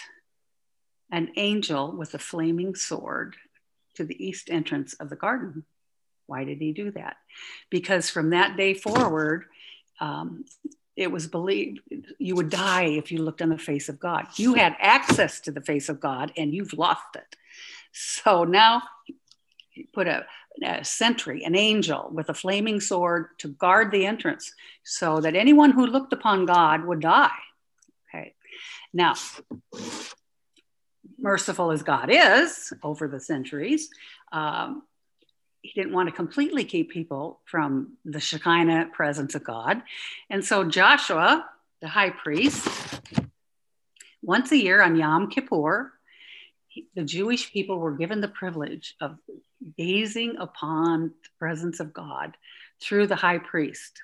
an 1.10 1.30
angel 1.36 1.92
with 1.92 2.14
a 2.14 2.18
flaming 2.18 2.74
sword 2.74 3.36
to 3.94 4.04
the 4.04 4.24
east 4.24 4.50
entrance 4.50 4.94
of 4.94 5.08
the 5.08 5.16
garden. 5.16 5.64
Why 6.26 6.44
did 6.44 6.58
he 6.58 6.72
do 6.72 6.90
that? 6.92 7.16
Because 7.70 8.10
from 8.10 8.30
that 8.30 8.56
day 8.56 8.74
forward, 8.74 9.44
um, 10.00 10.44
it 10.96 11.10
was 11.10 11.26
believed 11.26 11.80
you 12.18 12.34
would 12.34 12.50
die 12.50 12.86
if 12.86 13.12
you 13.12 13.22
looked 13.22 13.42
on 13.42 13.50
the 13.50 13.58
face 13.58 13.88
of 13.88 14.00
God. 14.00 14.26
You 14.36 14.54
had 14.54 14.74
access 14.78 15.40
to 15.40 15.52
the 15.52 15.60
face 15.60 15.88
of 15.88 16.00
God 16.00 16.32
and 16.36 16.54
you've 16.54 16.72
lost 16.72 17.14
it. 17.14 17.36
So 17.92 18.44
now 18.44 18.82
he 19.70 19.84
put 19.84 20.06
a, 20.06 20.26
a, 20.62 20.84
sentry, 20.84 21.44
an 21.44 21.56
angel 21.56 22.10
with 22.12 22.28
a 22.28 22.34
flaming 22.34 22.80
sword 22.80 23.28
to 23.38 23.48
guard 23.48 23.90
the 23.90 24.06
entrance 24.06 24.52
so 24.84 25.20
that 25.20 25.36
anyone 25.36 25.70
who 25.70 25.86
looked 25.86 26.12
upon 26.12 26.46
God 26.46 26.84
would 26.84 27.00
die. 27.00 27.30
Okay. 28.08 28.34
Now, 28.92 29.14
merciful 31.18 31.70
as 31.70 31.82
God 31.82 32.08
is 32.10 32.72
over 32.82 33.08
the 33.08 33.20
centuries, 33.20 33.90
um, 34.32 34.82
he 35.62 35.72
didn't 35.80 35.94
want 35.94 36.08
to 36.08 36.14
completely 36.14 36.64
keep 36.64 36.90
people 36.90 37.40
from 37.44 37.96
the 38.04 38.20
Shekinah 38.20 38.90
presence 38.92 39.34
of 39.34 39.42
God. 39.42 39.82
And 40.30 40.44
so 40.44 40.64
Joshua, 40.64 41.44
the 41.80 41.88
high 41.88 42.10
priest, 42.10 42.68
once 44.22 44.52
a 44.52 44.56
year 44.56 44.80
on 44.80 44.96
Yom 44.96 45.28
Kippur, 45.28 45.92
the 46.94 47.04
Jewish 47.04 47.52
people 47.52 47.78
were 47.78 47.96
given 47.96 48.20
the 48.20 48.28
privilege 48.28 48.94
of 49.00 49.18
gazing 49.76 50.36
upon 50.38 51.12
the 51.22 51.28
presence 51.38 51.80
of 51.80 51.92
God 51.92 52.36
through 52.80 53.06
the 53.06 53.16
high 53.16 53.38
priest. 53.38 54.02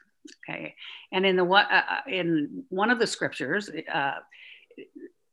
Okay, 0.49 0.75
and 1.11 1.26
in 1.26 1.37
the 1.37 1.45
uh, 1.45 1.64
uh, 1.69 2.00
in 2.07 2.64
one 2.69 2.91
of 2.91 2.99
the 2.99 3.07
scriptures, 3.07 3.69
uh, 3.93 4.19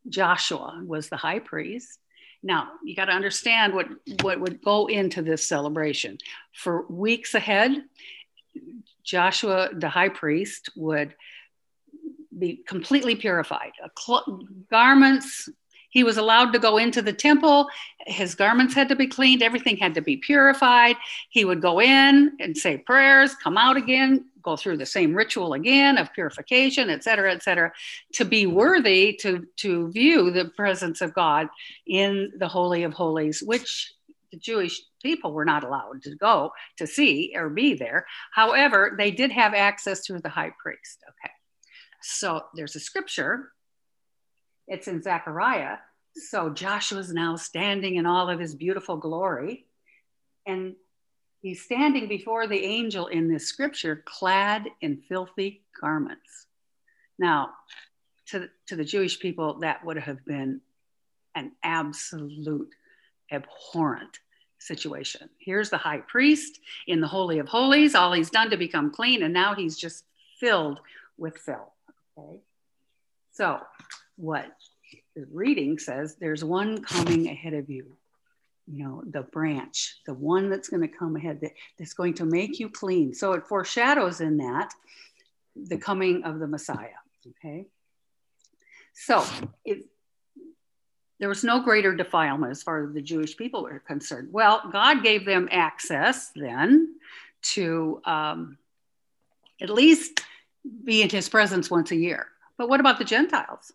Joshua 0.08 0.81
was 0.84 1.10
the 1.10 1.17
high 1.17 1.39
priest, 1.39 2.00
now, 2.41 2.69
you 2.84 2.96
got 2.96 3.05
to 3.05 3.12
understand 3.12 3.74
what, 3.74 3.88
what 4.22 4.39
would 4.39 4.62
go 4.62 4.88
into 4.88 5.22
this 5.22 5.46
celebration. 5.46 6.17
For 6.53 6.86
weeks 6.88 7.34
ahead, 7.34 7.84
Joshua, 9.03 9.69
the 9.74 9.89
high 9.89 10.10
priest, 10.10 10.69
would 10.75 11.15
be 12.38 12.63
completely 12.65 13.15
purified. 13.15 13.72
Cl- 13.98 14.48
garments, 14.72 15.50
he 15.89 16.03
was 16.03 16.17
allowed 16.17 16.53
to 16.53 16.60
go 16.60 16.77
into 16.77 17.01
the 17.01 17.13
temple. 17.13 17.67
His 18.08 18.36
garments 18.36 18.74
had 18.74 18.89
to 18.89 18.96
be 18.96 19.08
cleaned. 19.08 19.43
Everything 19.43 19.77
had 19.77 19.96
to 19.96 20.01
be 20.01 20.17
purified. 20.17 20.96
He 21.29 21.46
would 21.46 21.62
go 21.62 21.81
in 21.81 22.38
and 22.39 22.58
say 22.58 22.77
prayers, 22.77 23.36
come 23.36 23.58
out 23.58 23.77
again, 23.77 24.25
go 24.41 24.55
through 24.55 24.77
the 24.77 24.86
same 24.86 25.13
ritual 25.13 25.53
again 25.53 25.98
of 25.98 26.13
purification, 26.13 26.89
et 26.89 27.03
cetera, 27.03 27.34
et 27.34 27.43
cetera, 27.43 27.72
to 28.13 28.24
be 28.24 28.46
worthy 28.48 29.13
to, 29.22 29.46
to 29.58 29.91
view 29.91 30.31
the 30.31 30.46
presence 30.55 31.01
of 31.01 31.13
God 31.13 31.48
in 31.86 32.31
the 32.38 32.48
Holy 32.48 32.84
of 32.84 32.93
Holies, 32.93 33.43
which 33.43 33.93
the 34.31 34.38
Jewish 34.38 34.81
people 35.01 35.34
were 35.34 35.46
not 35.46 35.63
allowed 35.63 36.03
to 36.03 36.15
go 36.15 36.51
to 36.77 36.86
see 36.86 37.34
or 37.36 37.50
be 37.50 37.74
there. 37.74 38.05
However, 38.31 38.96
they 38.98 39.12
did 39.12 39.31
have 39.31 39.53
access 39.53 40.05
through 40.05 40.22
the 40.22 40.29
high 40.29 40.53
priest. 40.62 41.00
Okay. 41.10 41.34
So 42.01 42.43
there's 42.55 42.75
a 42.75 42.79
scripture, 42.79 43.51
it's 44.69 44.88
in 44.88 45.01
Zechariah. 45.01 45.77
So 46.13 46.49
Joshua's 46.49 47.11
now 47.11 47.35
standing 47.35 47.95
in 47.95 48.05
all 48.05 48.29
of 48.29 48.39
his 48.39 48.55
beautiful 48.55 48.95
glory. 48.95 49.65
And 50.45 50.75
He's 51.41 51.63
standing 51.63 52.07
before 52.07 52.47
the 52.47 52.63
angel 52.63 53.07
in 53.07 53.31
this 53.31 53.47
scripture, 53.47 54.03
clad 54.05 54.67
in 54.81 54.97
filthy 55.07 55.63
garments. 55.79 56.47
Now, 57.17 57.51
to, 58.27 58.49
to 58.67 58.75
the 58.75 58.83
Jewish 58.83 59.19
people, 59.19 59.59
that 59.59 59.83
would 59.85 59.97
have 59.97 60.23
been 60.25 60.59
an 61.35 61.53
absolute 61.63 62.73
abhorrent 63.31 64.19
situation. 64.57 65.29
Here's 65.39 65.69
the 65.69 65.77
high 65.77 65.99
priest 65.99 66.59
in 66.88 66.99
the 66.99 67.07
Holy 67.07 67.39
of 67.39 67.47
Holies, 67.47 67.95
all 67.95 68.11
he's 68.11 68.29
done 68.29 68.49
to 68.49 68.57
become 68.57 68.91
clean, 68.91 69.23
and 69.23 69.33
now 69.33 69.55
he's 69.55 69.77
just 69.77 70.03
filled 70.39 70.81
with 71.17 71.38
filth. 71.38 71.71
Okay. 72.17 72.39
So, 73.31 73.61
what 74.19 74.51
the 75.15 75.25
reading 75.31 75.79
says 75.79 76.15
there's 76.19 76.43
one 76.43 76.83
coming 76.83 77.29
ahead 77.29 77.53
of 77.53 77.69
you 77.69 77.95
you 78.67 78.83
know 78.83 79.01
the 79.09 79.21
branch 79.21 79.97
the 80.05 80.13
one 80.13 80.49
that's 80.49 80.67
going 80.67 80.81
to 80.81 80.88
come 80.88 81.15
ahead 81.15 81.39
that, 81.41 81.51
that's 81.77 81.93
going 81.93 82.13
to 82.13 82.25
make 82.25 82.59
you 82.59 82.69
clean. 82.69 83.13
So 83.13 83.33
it 83.33 83.47
foreshadows 83.47 84.19
in 84.21 84.38
that 84.38 84.73
the 85.55 85.77
coming 85.77 86.23
of 86.23 86.39
the 86.39 86.47
messiah 86.47 86.99
okay? 87.27 87.65
So 88.93 89.25
it, 89.63 89.85
there 91.19 91.29
was 91.29 91.43
no 91.43 91.61
greater 91.61 91.95
defilement 91.95 92.51
as 92.51 92.61
far 92.61 92.85
as 92.85 92.93
the 92.93 93.01
jewish 93.01 93.38
people 93.38 93.63
were 93.63 93.79
concerned. 93.79 94.29
Well 94.31 94.69
god 94.71 95.01
gave 95.01 95.25
them 95.25 95.47
access 95.49 96.31
then 96.35 96.95
to 97.41 98.01
um, 98.03 98.57
at 99.61 99.69
least 99.69 100.21
be 100.83 101.01
in 101.01 101.09
his 101.09 101.29
presence 101.29 101.71
once 101.71 101.91
a 101.91 101.95
year. 101.95 102.27
But 102.57 102.67
what 102.67 102.81
about 102.81 102.97
the 102.97 103.05
gentiles 103.05 103.71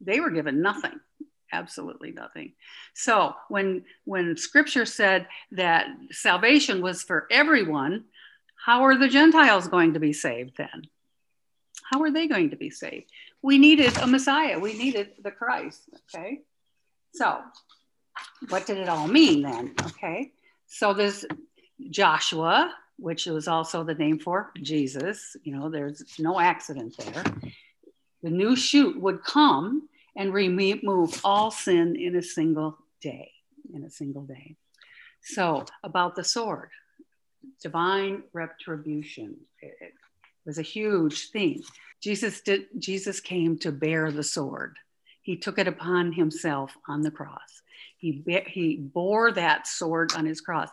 they 0.00 0.20
were 0.20 0.30
given 0.30 0.62
nothing 0.62 1.00
absolutely 1.52 2.12
nothing. 2.12 2.52
So 2.94 3.34
when 3.48 3.84
when 4.04 4.36
scripture 4.36 4.86
said 4.86 5.26
that 5.52 5.86
salvation 6.10 6.82
was 6.82 7.02
for 7.02 7.26
everyone 7.30 8.04
how 8.64 8.82
are 8.82 8.98
the 8.98 9.08
gentiles 9.08 9.68
going 9.68 9.94
to 9.94 10.00
be 10.00 10.12
saved 10.12 10.56
then? 10.56 10.88
How 11.84 12.02
are 12.02 12.10
they 12.10 12.26
going 12.26 12.50
to 12.50 12.56
be 12.56 12.70
saved? 12.70 13.10
We 13.42 13.58
needed 13.58 13.96
a 13.98 14.06
messiah. 14.06 14.58
We 14.58 14.76
needed 14.76 15.12
the 15.22 15.30
christ 15.30 15.82
okay? 16.14 16.40
So 17.12 17.40
what 18.48 18.66
did 18.66 18.78
it 18.78 18.88
all 18.88 19.06
mean 19.06 19.42
then 19.42 19.74
okay? 19.82 20.32
So 20.66 20.94
there's 20.94 21.24
joshua 21.90 22.74
which 22.98 23.26
was 23.26 23.46
also 23.46 23.84
the 23.84 23.94
name 23.94 24.18
for 24.18 24.50
jesus 24.62 25.36
you 25.44 25.54
know 25.54 25.68
there's 25.68 26.02
no 26.18 26.40
accident 26.40 26.96
there 26.96 27.22
the 28.26 28.32
new 28.32 28.56
shoot 28.56 29.00
would 29.00 29.22
come 29.22 29.88
and 30.16 30.34
remove 30.34 31.20
all 31.22 31.52
sin 31.52 31.94
in 31.94 32.16
a 32.16 32.22
single 32.22 32.76
day. 33.00 33.30
In 33.72 33.84
a 33.84 33.90
single 33.90 34.22
day. 34.22 34.56
So, 35.22 35.64
about 35.84 36.16
the 36.16 36.24
sword, 36.24 36.70
divine 37.62 38.24
retribution. 38.32 39.36
It 39.62 39.92
was 40.44 40.58
a 40.58 40.62
huge 40.62 41.30
thing. 41.30 41.62
Jesus 42.00 42.40
did. 42.40 42.66
Jesus 42.76 43.20
came 43.20 43.58
to 43.60 43.70
bear 43.70 44.10
the 44.10 44.24
sword. 44.24 44.76
He 45.22 45.36
took 45.36 45.60
it 45.60 45.68
upon 45.68 46.10
himself 46.10 46.76
on 46.88 47.02
the 47.02 47.12
cross. 47.12 47.62
He, 47.96 48.24
he 48.48 48.76
bore 48.76 49.30
that 49.30 49.68
sword 49.68 50.14
on 50.16 50.26
his 50.26 50.40
cross. 50.40 50.70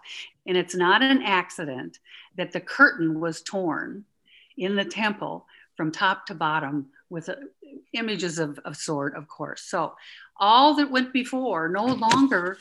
And 0.48 0.58
it's 0.58 0.76
not 0.76 1.04
an 1.04 1.22
accident 1.22 2.00
that 2.36 2.52
the 2.52 2.62
curtain 2.62 3.20
was 3.20 3.44
torn 3.44 4.06
in 4.58 4.76
the 4.76 4.86
temple 4.86 5.46
from 5.76 5.92
top 5.92 6.26
to 6.28 6.36
bottom 6.36 6.88
with 7.14 7.30
uh, 7.30 7.36
images 7.94 8.40
of, 8.40 8.60
of 8.66 8.76
sword, 8.76 9.14
of 9.16 9.28
course. 9.28 9.62
So 9.62 9.94
all 10.38 10.74
that 10.76 10.90
went 10.90 11.14
before 11.14 11.70
no 11.70 11.86
longer 11.86 12.58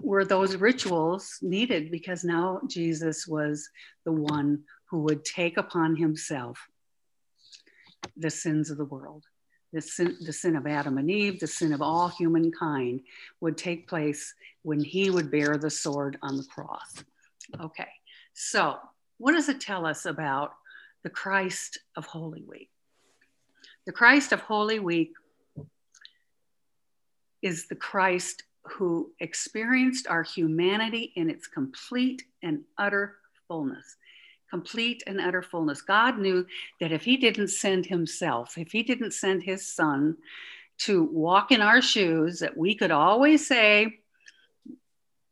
were 0.00 0.24
those 0.24 0.56
rituals 0.56 1.38
needed 1.42 1.90
because 1.90 2.24
now 2.24 2.62
Jesus 2.66 3.26
was 3.28 3.68
the 4.06 4.12
one 4.12 4.62
who 4.86 5.02
would 5.02 5.22
take 5.22 5.58
upon 5.58 5.96
himself 5.96 6.58
the 8.16 8.30
sins 8.30 8.70
of 8.70 8.78
the 8.78 8.86
world. 8.86 9.24
The 9.74 9.82
sin, 9.82 10.16
the 10.24 10.32
sin 10.32 10.56
of 10.56 10.66
Adam 10.66 10.96
and 10.96 11.10
Eve, 11.10 11.40
the 11.40 11.46
sin 11.46 11.72
of 11.74 11.82
all 11.82 12.08
humankind 12.08 13.00
would 13.40 13.58
take 13.58 13.88
place 13.88 14.32
when 14.62 14.80
he 14.80 15.10
would 15.10 15.30
bear 15.30 15.58
the 15.58 15.68
sword 15.68 16.16
on 16.22 16.38
the 16.38 16.44
cross. 16.44 17.04
Okay, 17.60 17.88
so 18.32 18.78
what 19.18 19.32
does 19.32 19.48
it 19.50 19.60
tell 19.60 19.84
us 19.84 20.06
about 20.06 20.52
the 21.02 21.10
Christ 21.10 21.80
of 21.96 22.06
Holy 22.06 22.44
Week? 22.48 22.70
The 23.86 23.92
Christ 23.92 24.32
of 24.32 24.40
Holy 24.40 24.78
Week 24.78 25.12
is 27.42 27.66
the 27.66 27.74
Christ 27.74 28.44
who 28.62 29.12
experienced 29.20 30.06
our 30.08 30.22
humanity 30.22 31.12
in 31.16 31.28
its 31.28 31.46
complete 31.46 32.22
and 32.42 32.64
utter 32.78 33.16
fullness. 33.46 33.96
Complete 34.48 35.02
and 35.06 35.20
utter 35.20 35.42
fullness. 35.42 35.82
God 35.82 36.18
knew 36.18 36.46
that 36.80 36.92
if 36.92 37.02
He 37.02 37.18
didn't 37.18 37.48
send 37.48 37.84
Himself, 37.84 38.56
if 38.56 38.72
He 38.72 38.82
didn't 38.82 39.12
send 39.12 39.42
His 39.42 39.66
Son 39.66 40.16
to 40.78 41.04
walk 41.04 41.52
in 41.52 41.60
our 41.60 41.82
shoes, 41.82 42.38
that 42.38 42.56
we 42.56 42.74
could 42.74 42.90
always 42.90 43.46
say, 43.46 43.98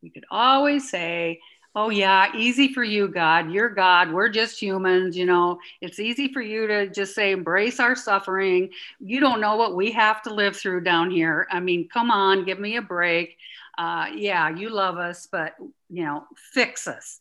we 0.03 0.11
could 0.11 0.25
always 0.29 0.91
say, 0.91 1.39
oh 1.75 1.89
yeah 1.89 2.35
easy 2.35 2.73
for 2.73 2.83
you 2.83 3.07
god. 3.07 3.51
You're 3.51 3.69
god. 3.69 4.11
We're 4.11 4.29
just 4.29 4.61
humans 4.61 5.17
you 5.17 5.25
know. 5.25 5.59
It's 5.81 5.99
easy 5.99 6.31
for 6.31 6.41
you 6.41 6.67
to 6.67 6.87
just 6.89 7.15
say 7.15 7.31
embrace 7.31 7.79
our 7.79 7.95
suffering. 7.95 8.69
You 8.99 9.19
don't 9.19 9.41
know 9.41 9.55
what 9.55 9.75
we 9.75 9.91
have 9.91 10.21
to 10.23 10.33
live 10.33 10.55
through 10.55 10.81
down 10.81 11.11
here. 11.11 11.47
I 11.51 11.59
mean 11.59 11.89
come 11.89 12.11
on 12.11 12.45
give 12.45 12.59
me 12.59 12.77
a 12.77 12.81
break. 12.81 13.37
Uh, 13.77 14.07
yeah 14.15 14.49
you 14.49 14.69
love 14.69 14.97
us 14.97 15.27
but 15.31 15.55
you 15.89 16.03
know 16.03 16.25
fix 16.53 16.87
us 16.87 17.19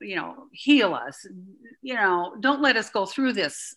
you 0.00 0.16
know 0.16 0.46
heal 0.52 0.94
us. 0.94 1.26
You 1.82 1.94
know 1.94 2.34
don't 2.40 2.62
let 2.62 2.76
us 2.76 2.90
go 2.90 3.06
through 3.06 3.32
this 3.34 3.74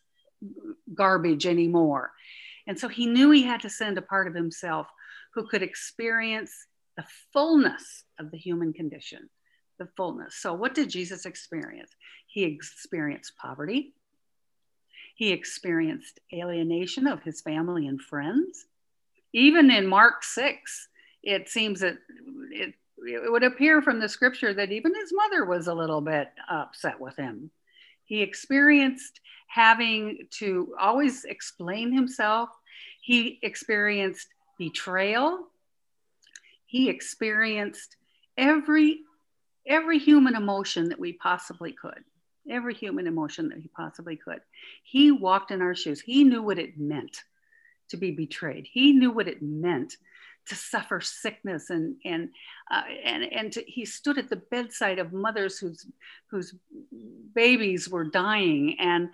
garbage 0.94 1.46
anymore. 1.46 2.12
And 2.68 2.80
so 2.80 2.88
he 2.88 3.06
knew 3.06 3.32
he 3.32 3.44
had 3.44 3.62
to 3.62 3.70
send 3.70 3.98
a 3.98 4.04
part 4.04 4.28
of 4.28 4.36
himself 4.36 4.88
who 5.34 5.48
could 5.48 5.64
experience 5.64 6.54
the 6.96 7.04
fullness 7.34 8.04
of 8.20 8.32
the 8.32 8.38
human 8.38 8.74
condition 8.74 9.30
the 9.82 9.90
fullness. 9.98 10.36
So, 10.36 10.54
what 10.54 10.76
did 10.76 10.90
Jesus 10.90 11.26
experience? 11.26 11.90
He 12.28 12.44
experienced 12.44 13.36
poverty, 13.36 13.94
he 15.16 15.32
experienced 15.32 16.20
alienation 16.34 17.08
of 17.08 17.24
his 17.24 17.42
family 17.42 17.88
and 17.88 18.00
friends. 18.00 18.66
Even 19.34 19.72
in 19.72 19.88
Mark 19.88 20.24
6, 20.24 20.88
it 21.24 21.50
seems 21.50 21.80
that 21.80 21.98
it, 22.52 22.74
it 22.98 23.32
would 23.32 23.44
appear 23.44 23.82
from 23.82 24.00
the 24.00 24.10
scripture 24.10 24.54
that 24.54 24.72
even 24.72 24.94
his 24.94 25.12
mother 25.14 25.46
was 25.46 25.68
a 25.68 25.74
little 25.74 26.02
bit 26.02 26.30
upset 26.50 27.00
with 27.00 27.16
him. 27.16 27.50
He 28.04 28.22
experienced 28.22 29.20
having 29.48 30.28
to 30.32 30.76
always 30.80 31.24
explain 31.26 31.94
himself. 31.94 32.50
He 33.02 33.40
experienced 33.42 34.28
betrayal. 34.60 35.48
He 36.66 36.90
experienced 36.90 37.96
every 38.38 39.02
every 39.68 40.00
human 40.00 40.36
emotion 40.36 40.90
that 40.90 41.00
we 41.00 41.14
possibly 41.14 41.72
could, 41.74 42.04
every 42.50 42.74
human 42.74 43.08
emotion 43.08 43.50
that 43.50 43.60
he 43.60 43.68
possibly 43.70 44.16
could. 44.16 44.42
He 44.84 45.12
walked 45.12 45.52
in 45.52 45.62
our 45.62 45.76
shoes. 45.76 46.02
He 46.02 46.24
knew 46.24 46.42
what 46.42 46.60
it 46.60 46.80
meant 46.80 47.18
to 47.90 47.98
be 47.98 48.12
betrayed. 48.12 48.68
He 48.72 48.94
knew 48.94 49.12
what 49.12 49.28
it 49.28 49.42
meant 49.42 49.96
to 50.48 50.56
suffer 50.56 51.00
sickness 51.00 51.70
and 51.70 51.96
and 52.04 52.30
uh, 52.72 52.82
and 53.04 53.24
and 53.32 53.52
to, 53.54 53.64
he 53.68 53.86
stood 53.86 54.18
at 54.18 54.30
the 54.30 54.42
bedside 54.50 54.98
of 54.98 55.14
mothers 55.14 55.60
whose 55.60 55.86
whose 56.30 56.56
babies 57.36 57.90
were 57.90 58.06
dying 58.06 58.76
and 58.80 59.10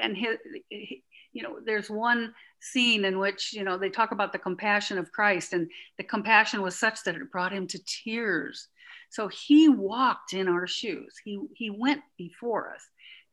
and 0.00 0.16
his, 0.16 0.36
he, 0.68 1.02
you 1.32 1.42
know 1.42 1.58
there's 1.64 1.88
one 1.88 2.34
scene 2.60 3.04
in 3.04 3.18
which 3.18 3.54
you 3.54 3.64
know 3.64 3.78
they 3.78 3.88
talk 3.88 4.12
about 4.12 4.32
the 4.32 4.38
compassion 4.38 4.98
of 4.98 5.10
Christ 5.10 5.54
and 5.54 5.70
the 5.96 6.04
compassion 6.04 6.60
was 6.60 6.78
such 6.78 7.02
that 7.04 7.14
it 7.14 7.32
brought 7.32 7.52
him 7.52 7.66
to 7.68 7.82
tears 7.84 8.68
so 9.10 9.28
he 9.28 9.68
walked 9.68 10.32
in 10.32 10.48
our 10.48 10.66
shoes. 10.66 11.14
He, 11.24 11.40
he 11.54 11.70
went 11.70 12.02
before 12.16 12.72
us. 12.72 12.82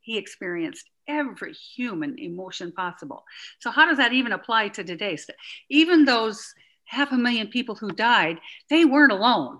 He 0.02 0.18
experienced 0.18 0.90
every 1.08 1.54
human 1.54 2.20
emotion 2.20 2.72
possible. 2.72 3.24
So, 3.60 3.72
how 3.72 3.86
does 3.86 3.98
that 3.98 4.14
even 4.14 4.34
apply 4.34 4.70
to 4.70 4.84
today? 4.84 5.16
So 5.16 5.34
even 5.70 6.06
those 6.06 6.54
half 6.86 7.12
a 7.12 7.18
million 7.18 7.48
people 7.48 7.76
who 7.76 7.92
died, 7.92 8.40
they 8.70 8.86
weren't 8.86 9.12
alone. 9.12 9.60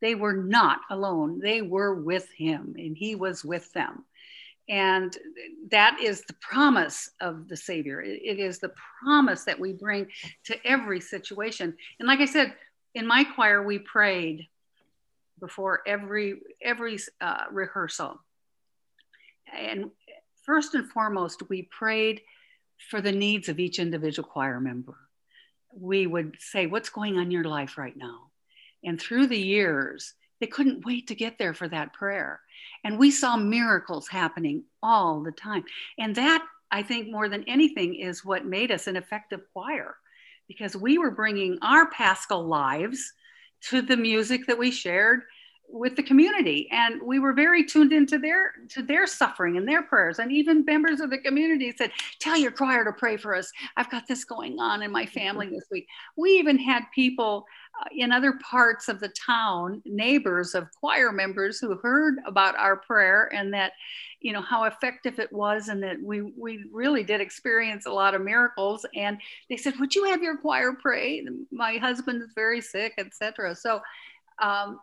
They 0.00 0.14
were 0.14 0.34
not 0.34 0.80
alone. 0.90 1.40
They 1.40 1.62
were 1.62 1.94
with 1.94 2.28
him, 2.36 2.74
and 2.78 2.96
he 2.96 3.14
was 3.14 3.44
with 3.44 3.72
them. 3.72 4.04
And 4.68 5.16
that 5.70 5.98
is 6.02 6.22
the 6.22 6.34
promise 6.40 7.10
of 7.20 7.48
the 7.48 7.56
Savior. 7.56 8.00
it, 8.00 8.20
it 8.24 8.38
is 8.38 8.58
the 8.58 8.72
promise 9.02 9.44
that 9.44 9.60
we 9.60 9.72
bring 9.72 10.06
to 10.44 10.66
every 10.66 11.00
situation. 11.00 11.76
And 11.98 12.08
like 12.08 12.20
I 12.20 12.24
said, 12.24 12.54
in 12.94 13.06
my 13.06 13.24
choir, 13.24 13.62
we 13.62 13.78
prayed 13.78 14.48
before 15.44 15.82
every 15.86 16.40
every 16.62 16.98
uh, 17.20 17.44
rehearsal. 17.50 18.18
And 19.52 19.90
first 20.46 20.74
and 20.74 20.88
foremost, 20.88 21.48
we 21.50 21.62
prayed 21.62 22.22
for 22.90 23.00
the 23.00 23.12
needs 23.12 23.48
of 23.48 23.60
each 23.60 23.78
individual 23.78 24.28
choir 24.28 24.58
member. 24.58 24.96
We 25.74 26.06
would 26.06 26.36
say, 26.38 26.66
"What's 26.66 26.88
going 26.88 27.16
on 27.16 27.24
in 27.24 27.30
your 27.30 27.44
life 27.44 27.76
right 27.76 27.96
now?" 27.96 28.30
And 28.82 29.00
through 29.00 29.26
the 29.26 29.38
years, 29.38 30.14
they 30.40 30.46
couldn't 30.46 30.86
wait 30.86 31.08
to 31.08 31.14
get 31.14 31.36
there 31.38 31.54
for 31.54 31.68
that 31.68 31.92
prayer. 31.92 32.40
And 32.84 32.98
we 32.98 33.10
saw 33.10 33.36
miracles 33.36 34.08
happening 34.08 34.64
all 34.82 35.22
the 35.22 35.32
time. 35.32 35.64
And 35.98 36.14
that, 36.16 36.44
I 36.70 36.82
think, 36.82 37.10
more 37.10 37.28
than 37.28 37.44
anything, 37.44 37.94
is 37.94 38.24
what 38.24 38.46
made 38.46 38.70
us 38.70 38.86
an 38.86 38.96
effective 38.96 39.40
choir 39.52 39.96
because 40.48 40.76
we 40.76 40.98
were 40.98 41.10
bringing 41.10 41.58
our 41.62 41.90
Paschal 41.90 42.46
lives 42.46 43.12
to 43.68 43.80
the 43.80 43.96
music 43.96 44.46
that 44.46 44.58
we 44.58 44.70
shared 44.70 45.22
with 45.74 45.96
the 45.96 46.02
community. 46.02 46.68
And 46.70 47.02
we 47.02 47.18
were 47.18 47.32
very 47.32 47.64
tuned 47.64 47.92
into 47.92 48.16
their 48.18 48.52
to 48.70 48.82
their 48.82 49.06
suffering 49.08 49.56
and 49.56 49.66
their 49.66 49.82
prayers. 49.82 50.20
And 50.20 50.30
even 50.30 50.64
members 50.64 51.00
of 51.00 51.10
the 51.10 51.18
community 51.18 51.74
said 51.76 51.90
tell 52.20 52.38
your 52.38 52.52
choir 52.52 52.84
to 52.84 52.92
pray 52.92 53.16
for 53.16 53.34
us. 53.34 53.50
I've 53.76 53.90
got 53.90 54.06
this 54.06 54.24
going 54.24 54.60
on 54.60 54.82
in 54.82 54.92
my 54.92 55.04
family 55.04 55.48
this 55.48 55.64
week. 55.72 55.88
We 56.16 56.30
even 56.38 56.58
had 56.58 56.84
people 56.94 57.44
uh, 57.80 57.88
in 57.90 58.12
other 58.12 58.34
parts 58.34 58.88
of 58.88 59.00
the 59.00 59.08
town 59.08 59.82
neighbors 59.84 60.54
of 60.54 60.68
choir 60.78 61.10
members 61.10 61.58
who 61.58 61.76
heard 61.82 62.18
about 62.24 62.56
our 62.56 62.76
prayer 62.76 63.28
and 63.34 63.52
that 63.52 63.72
you 64.20 64.32
know 64.32 64.42
how 64.42 64.64
effective 64.64 65.18
it 65.18 65.32
was 65.32 65.68
and 65.68 65.82
that 65.82 66.00
we 66.00 66.22
we 66.22 66.66
really 66.70 67.02
did 67.02 67.20
experience 67.20 67.86
a 67.86 67.92
lot 67.92 68.14
of 68.14 68.22
miracles. 68.22 68.86
And 68.94 69.18
they 69.50 69.56
said 69.56 69.74
would 69.80 69.92
you 69.96 70.04
have 70.04 70.22
your 70.22 70.36
choir 70.36 70.74
pray? 70.80 71.26
My 71.50 71.78
husband 71.78 72.22
is 72.22 72.30
very 72.32 72.60
sick 72.60 72.94
etc 72.96 73.56
so 73.56 73.80
um, 74.40 74.80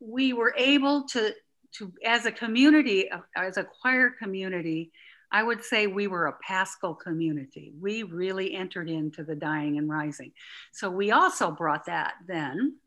we 0.00 0.32
were 0.32 0.54
able 0.56 1.04
to 1.08 1.34
to 1.72 1.92
as 2.04 2.26
a 2.26 2.32
community 2.32 3.08
as 3.36 3.56
a 3.56 3.64
choir 3.64 4.10
community 4.10 4.90
i 5.30 5.42
would 5.42 5.62
say 5.62 5.86
we 5.86 6.08
were 6.08 6.26
a 6.26 6.36
paschal 6.42 6.94
community. 6.94 7.72
We 7.80 8.02
really 8.02 8.54
entered 8.54 8.90
into 8.90 9.22
the 9.22 9.36
dying 9.36 9.78
and 9.78 9.88
rising. 9.88 10.32
So 10.72 10.90
we 10.90 11.12
also 11.12 11.52
brought 11.52 11.86
that 11.86 12.14
then 12.26 12.78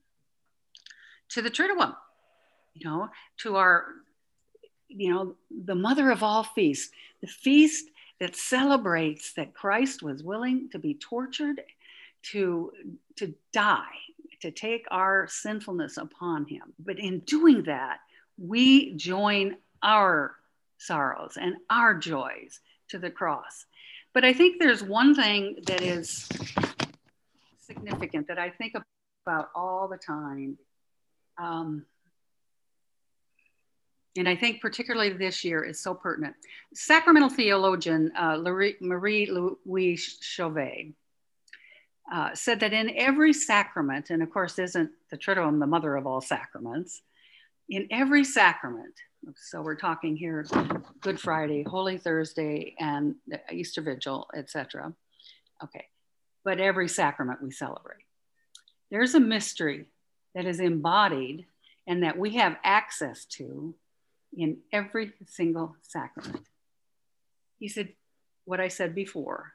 to 1.30 1.42
the 1.42 1.50
triduum 1.50 1.96
you 2.74 2.90
know 2.90 3.10
to 3.38 3.56
our 3.56 3.86
you 4.88 5.14
know 5.14 5.36
the 5.66 5.76
mother 5.76 6.12
of 6.12 6.24
all 6.24 6.44
feasts 6.44 6.92
the 7.22 7.28
feast 7.28 7.88
that 8.20 8.36
celebrates 8.36 9.34
that 9.34 9.54
christ 9.54 10.04
was 10.04 10.24
willing 10.24 10.70
to 10.70 10.80
be 10.80 10.94
tortured 10.94 11.62
to 12.22 12.72
to 13.16 13.34
die 13.52 14.00
to 14.44 14.52
take 14.52 14.86
our 14.92 15.26
sinfulness 15.30 15.96
upon 15.96 16.46
him. 16.46 16.74
But 16.78 17.00
in 17.00 17.20
doing 17.20 17.64
that, 17.64 18.00
we 18.38 18.94
join 18.98 19.56
our 19.82 20.36
sorrows 20.78 21.38
and 21.40 21.56
our 21.70 21.96
joys 21.96 22.60
to 22.90 23.00
the 23.00 23.10
cross. 23.10 23.66
But 24.14 24.26
I 24.26 24.34
think 24.34 24.60
there's 24.60 24.84
one 24.84 25.16
thing 25.16 25.60
that 25.68 25.80
is 25.80 26.28
significant 27.62 28.28
that 28.28 28.38
I 28.38 28.50
think 28.50 28.74
about 29.26 29.50
all 29.56 29.88
the 29.88 29.98
time. 29.98 30.58
Um, 31.38 31.86
and 34.18 34.28
I 34.28 34.36
think 34.36 34.60
particularly 34.60 35.14
this 35.14 35.46
year 35.46 35.64
is 35.64 35.82
so 35.82 35.94
pertinent. 35.94 36.36
Sacramental 36.74 37.30
theologian 37.30 38.12
uh, 38.18 38.38
Marie 38.82 39.26
Louise 39.66 40.18
Chauvet 40.20 40.94
uh, 42.12 42.36
said 42.36 42.60
that 42.60 42.74
in 42.74 42.96
every 42.96 43.34
sacrament, 43.34 44.10
and 44.10 44.22
of 44.22 44.30
course, 44.30 44.60
isn't 44.60 44.92
the 45.10 45.18
Triduum 45.18 45.60
the 45.60 45.68
mother 45.68 45.96
of 45.96 46.06
all 46.06 46.22
sacraments? 46.22 47.02
In 47.70 47.88
every 47.92 48.24
sacrament, 48.24 48.94
so 49.38 49.62
we're 49.62 49.76
talking 49.76 50.18
here 50.18 50.46
Good 51.00 51.20
Friday, 51.20 51.64
Holy 51.64 51.98
Thursday, 51.98 52.76
and 52.80 53.16
Easter 53.52 53.82
Vigil, 53.82 54.28
etc. 54.36 54.94
Okay, 55.64 55.86
but 56.44 56.60
every 56.60 56.90
sacrament 56.90 57.42
we 57.42 57.52
celebrate. 57.52 58.04
There's 58.92 59.16
a 59.16 59.20
mystery 59.20 59.86
that 60.36 60.46
is 60.46 60.60
embodied 60.60 61.46
and 61.88 62.04
that 62.04 62.18
we 62.18 62.36
have 62.36 62.58
access 62.64 63.26
to 63.26 63.76
in 64.36 64.58
every 64.72 65.14
single 65.28 65.76
sacrament. 65.82 66.46
He 67.60 67.68
said, 67.68 67.90
what 68.46 68.60
I 68.60 68.68
said 68.68 68.94
before 68.94 69.54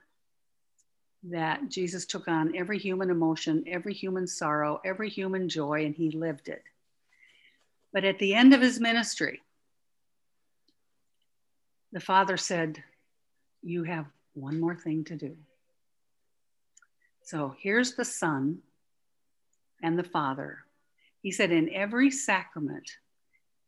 that 1.31 1.69
Jesus 1.69 2.07
took 2.07 2.29
on 2.29 2.57
every 2.57 2.79
human 2.79 3.11
emotion, 3.11 3.65
every 3.67 3.95
human 3.95 4.27
sorrow, 4.27 4.81
every 4.85 5.09
human 5.09 5.49
joy, 5.49 5.85
and 5.85 5.95
he 5.95 6.11
lived 6.11 6.49
it. 6.49 6.63
But 7.93 8.05
at 8.05 8.19
the 8.19 8.35
end 8.35 8.55
of 8.55 8.61
his 8.61 8.81
ministry, 8.81 9.41
the 11.93 12.01
Father 12.01 12.37
said, 12.37 12.83
You 13.63 13.85
have 13.85 14.07
one 14.35 14.61
more 14.61 14.77
thing 14.77 15.05
to 15.05 15.17
do. 15.17 15.37
So 17.23 17.55
here's 17.59 17.95
the 17.95 18.05
Son 18.05 18.59
and 19.83 19.99
the 19.99 20.05
Father. 20.05 20.59
He 21.23 21.31
said, 21.31 21.51
In 21.51 21.71
every 21.75 22.11
sacrament 22.11 22.91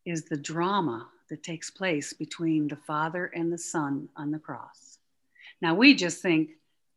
is 0.04 0.24
the 0.24 0.36
drama 0.36 1.08
that 1.28 1.42
takes 1.42 1.70
place 1.70 2.12
between 2.12 2.68
the 2.68 2.76
Father 2.76 3.26
and 3.26 3.52
the 3.52 3.58
Son 3.58 4.08
on 4.16 4.30
the 4.30 4.38
cross. 4.38 4.98
Now 5.60 5.74
we 5.74 5.94
just 5.94 6.22
think, 6.22 6.50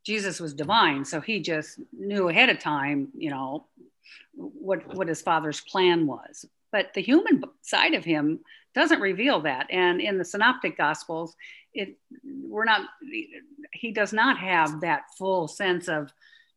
Jesus 0.04 0.40
was 0.40 0.54
divine, 0.54 1.06
so 1.06 1.22
he 1.22 1.40
just 1.40 1.80
knew 1.92 2.30
ahead 2.30 2.50
of 2.50 2.60
time, 2.60 3.10
you 3.16 3.30
know, 3.30 3.68
what 4.36 4.94
what 4.96 5.08
his 5.08 5.22
father's 5.22 5.62
plan 5.62 6.08
was. 6.08 6.46
But 6.72 6.94
the 6.94 7.02
human 7.02 7.44
side 7.62 7.94
of 7.94 8.04
him 8.04 8.40
doesn't 8.74 9.00
reveal 9.00 9.42
that. 9.42 9.68
And 9.70 10.02
in 10.02 10.18
the 10.18 10.26
synoptic 10.26 10.78
gospels, 10.78 11.36
it 11.74 11.98
we're 12.24 12.66
not 12.66 12.82
he 13.72 13.92
does 13.92 14.12
not 14.12 14.38
have 14.38 14.82
that 14.82 15.04
full 15.18 15.48
sense 15.48 15.88
of, 15.88 16.12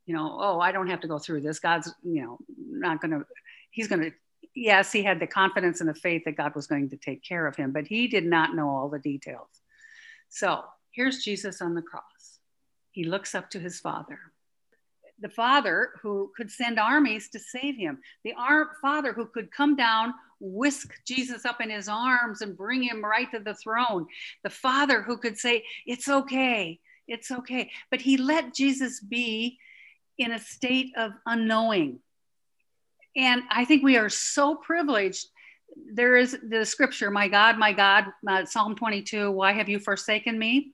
you 0.07 0.15
know, 0.15 0.37
oh, 0.41 0.61
I 0.61 0.73
don't 0.73 0.89
have 0.89 1.01
to 1.01 1.09
go 1.09 1.19
through 1.19 1.43
this. 1.43 1.59
God's, 1.59 1.93
you 2.03 2.23
know, 2.23 2.39
not 2.59 3.01
going 3.01 3.13
to 3.13 3.27
he's 3.71 3.89
going 3.89 4.03
to 4.03 4.13
yes, 4.55 4.91
he 4.91 5.03
had 5.03 5.21
the 5.21 5.27
confidence 5.27 5.81
and 5.81 5.89
the 5.89 5.95
faith 5.95 6.23
that 6.25 6.37
God 6.37 6.55
was 6.55 6.67
going 6.67 6.91
to 6.91 6.97
take 6.97 7.23
care 7.23 7.47
of 7.47 7.55
him, 7.57 7.73
but 7.73 7.87
he 7.87 8.09
did 8.09 8.25
not 8.25 8.55
know 8.55 8.69
all 8.71 8.89
the 8.89 8.99
details. 8.99 9.49
So, 10.29 10.65
here's 10.91 11.23
Jesus 11.23 11.61
on 11.61 11.75
the 11.75 11.83
cross 11.83 12.36
he 12.97 13.05
looks 13.05 13.35
up 13.35 13.51
to 13.51 13.61
his 13.61 13.79
father. 13.79 14.19
The 15.21 15.29
father 15.29 15.91
who 16.01 16.33
could 16.35 16.51
send 16.51 16.79
armies 16.79 17.29
to 17.29 17.39
save 17.39 17.77
him, 17.77 17.99
the 18.25 18.33
ar- 18.33 18.71
father 18.81 19.13
who 19.13 19.27
could 19.27 19.53
come 19.53 19.77
down, 19.77 20.15
whisk 20.41 20.95
Jesus 21.07 21.45
up 21.45 21.61
in 21.61 21.69
his 21.69 21.89
arms, 21.91 22.41
and 22.41 22.57
bring 22.57 22.83
him 22.83 23.05
right 23.05 23.31
to 23.33 23.39
the 23.39 23.53
throne, 23.53 24.07
the 24.45 24.51
father 24.51 25.03
who 25.03 25.19
could 25.19 25.37
say, 25.37 25.63
It's 25.85 26.09
okay, 26.09 26.81
it's 27.07 27.31
okay. 27.31 27.71
But 27.91 28.01
he 28.01 28.17
let 28.17 28.55
Jesus 28.55 29.01
be 29.01 29.59
in 30.17 30.33
a 30.33 30.39
state 30.39 30.93
of 30.97 31.13
unknowing. 31.27 31.99
And 33.15 33.43
I 33.51 33.67
think 33.67 33.85
we 33.85 33.99
are 33.99 34.09
so 34.09 34.55
privileged 34.55 35.27
there 35.93 36.17
is 36.17 36.39
the 36.49 36.65
scripture, 36.65 37.11
my 37.11 37.29
God, 37.29 37.59
my 37.59 37.75
God, 37.75 38.07
uh, 38.27 38.47
Psalm 38.47 38.75
22, 38.75 39.31
why 39.31 39.53
have 39.53 39.69
you 39.69 39.79
forsaken 39.79 40.39
me? 40.39 40.73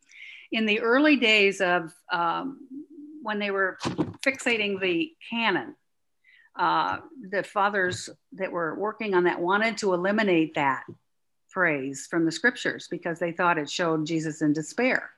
In 0.52 0.66
the 0.66 0.80
early 0.80 1.16
days 1.16 1.60
of 1.60 1.92
um, 2.12 2.68
when 3.22 3.38
they 3.38 3.50
were 3.50 3.78
fixating 4.24 4.80
the 4.80 5.10
canon, 5.30 5.74
uh, 6.58 6.98
the 7.30 7.42
fathers 7.42 8.10
that 8.32 8.52
were 8.52 8.78
working 8.78 9.14
on 9.14 9.24
that 9.24 9.40
wanted 9.40 9.78
to 9.78 9.94
eliminate 9.94 10.54
that 10.54 10.84
phrase 11.48 12.06
from 12.10 12.24
the 12.24 12.32
scriptures 12.32 12.88
because 12.90 13.18
they 13.18 13.32
thought 13.32 13.58
it 13.58 13.70
showed 13.70 14.06
Jesus 14.06 14.42
in 14.42 14.52
despair. 14.52 15.10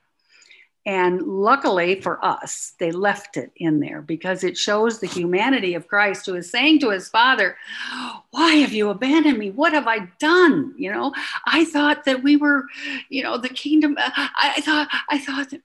And 0.85 1.23
luckily 1.23 1.99
for 1.99 2.23
us, 2.23 2.73
they 2.77 2.91
left 2.91 3.37
it 3.37 3.51
in 3.55 3.79
there 3.79 4.03
because 4.03 4.43
it 4.43 4.55
shows 4.55 4.99
the 4.99 5.07
humanity 5.07 5.73
of 5.73 5.87
Christ 5.87 6.27
who 6.27 6.35
is 6.35 6.51
saying 6.51 6.79
to 6.81 6.91
his 6.91 7.09
father, 7.09 7.57
Why 8.29 8.55
have 8.57 8.71
you 8.71 8.89
abandoned 8.89 9.39
me? 9.39 9.49
What 9.49 9.73
have 9.73 9.87
I 9.87 10.07
done? 10.19 10.75
You 10.77 10.93
know, 10.93 11.13
I 11.45 11.65
thought 11.65 12.05
that 12.05 12.21
we 12.21 12.37
were, 12.37 12.65
you 13.09 13.23
know, 13.23 13.37
the 13.37 13.49
kingdom. 13.49 13.97
Uh, 13.99 14.11
I 14.15 14.61
thought, 14.61 14.87
I 15.09 15.17
thought 15.17 15.49
that. 15.49 15.61